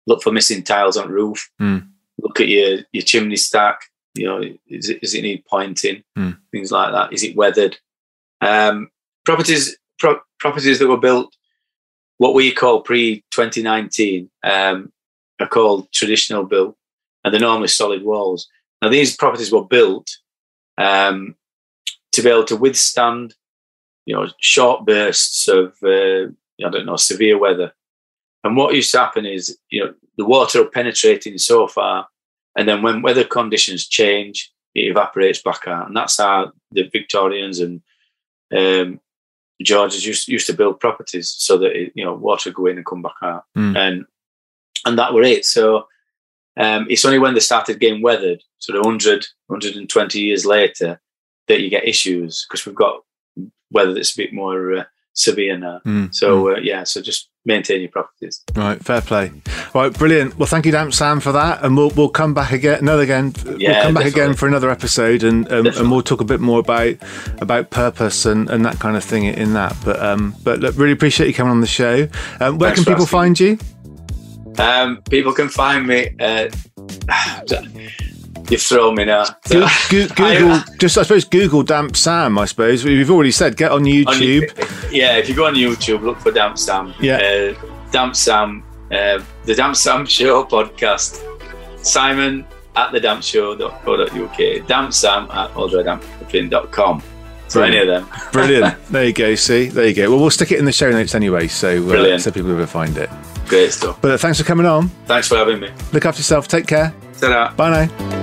[0.07, 1.49] Look for missing tiles on roof.
[1.61, 1.87] Mm.
[2.19, 3.81] Look at your your chimney stack.
[4.13, 6.03] You know, is it, does it need pointing?
[6.17, 6.37] Mm.
[6.51, 7.11] Things like that.
[7.11, 7.77] Is it weathered?
[8.41, 8.89] Um,
[9.25, 11.35] properties pro- properties that were built
[12.17, 14.91] what we call pre 2019 um,
[15.39, 16.75] are called traditional built,
[17.23, 18.47] and they're normally solid walls.
[18.81, 20.09] Now, these properties were built
[20.77, 21.35] um,
[22.11, 23.35] to be able to withstand,
[24.05, 26.27] you know, short bursts of, uh,
[26.63, 27.73] I don't know, severe weather.
[28.43, 32.07] And what used to happen is, you know, the water will penetrate in so far,
[32.55, 37.59] and then when weather conditions change, it evaporates back out, and that's how the Victorians
[37.59, 37.81] and
[38.55, 38.99] um,
[39.61, 42.85] Georges used used to build properties so that it, you know water go in and
[42.85, 43.75] come back out, Mm.
[43.75, 44.05] and
[44.85, 45.43] and that were it.
[45.45, 45.87] So
[46.57, 50.99] um, it's only when they started getting weathered, sort of 100, 120 years later,
[51.47, 53.01] that you get issues because we've got
[53.71, 54.83] weather that's a bit more uh,
[55.13, 55.81] severe now.
[55.85, 58.41] Mm, So uh, yeah, so just maintain your properties.
[58.55, 59.31] Right, fair play.
[59.75, 60.37] Right, brilliant.
[60.39, 63.33] Well, thank you, Damp Sam, for that, and we'll we'll come back again, another again.
[63.45, 64.09] we'll come back definitely.
[64.09, 66.95] again for another episode, and um, and we'll talk a bit more about
[67.41, 69.75] about purpose and, and that kind of thing in that.
[69.85, 72.07] But um, but look, really appreciate you coming on the show.
[72.39, 73.07] Um, where Thanks can people asking.
[73.07, 73.57] find you?
[74.59, 76.15] Um, people can find me.
[76.19, 76.49] Uh,
[78.49, 79.25] you throw me now.
[79.45, 82.37] So- Go- Go- Google, just I suppose Google Damp Sam.
[82.37, 84.91] I suppose we've already said get on on YouTube.
[84.91, 86.93] yeah, if you go on YouTube, look for Damp Sam.
[86.99, 87.17] Yeah.
[87.57, 91.21] Uh, Damp Sam, uh, the Damp Sam Show podcast.
[91.85, 92.45] Simon
[92.75, 94.67] at the dampshow.co.uk.
[94.67, 97.03] Damp Sam at ultradampfin.com.
[97.47, 98.07] So any of them.
[98.31, 98.83] Brilliant.
[98.87, 99.35] there you go.
[99.35, 100.09] See, there you go.
[100.09, 102.97] Well, we'll stick it in the show notes anyway, so uh, so people will find
[102.97, 103.09] it.
[103.47, 103.99] Great stuff.
[104.01, 104.89] But uh, thanks for coming on.
[105.05, 105.69] Thanks for having me.
[105.93, 106.47] Look after yourself.
[106.47, 106.93] Take care.
[107.19, 107.53] Ta-da.
[107.55, 108.15] Bye now.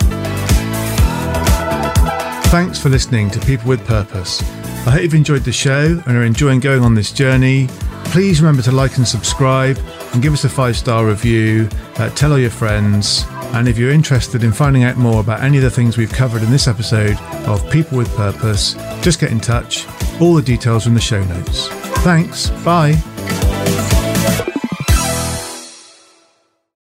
[2.50, 4.42] Thanks for listening to People with Purpose.
[4.86, 7.68] I hope you've enjoyed the show and are enjoying going on this journey.
[8.06, 9.78] Please remember to like and subscribe
[10.12, 11.68] and give us a five star review.
[11.96, 13.24] Uh, tell all your friends.
[13.54, 16.42] And if you're interested in finding out more about any of the things we've covered
[16.42, 17.16] in this episode
[17.46, 19.86] of People with Purpose, just get in touch.
[20.20, 21.68] All the details are in the show notes.
[22.02, 22.50] Thanks.
[22.64, 22.92] Bye.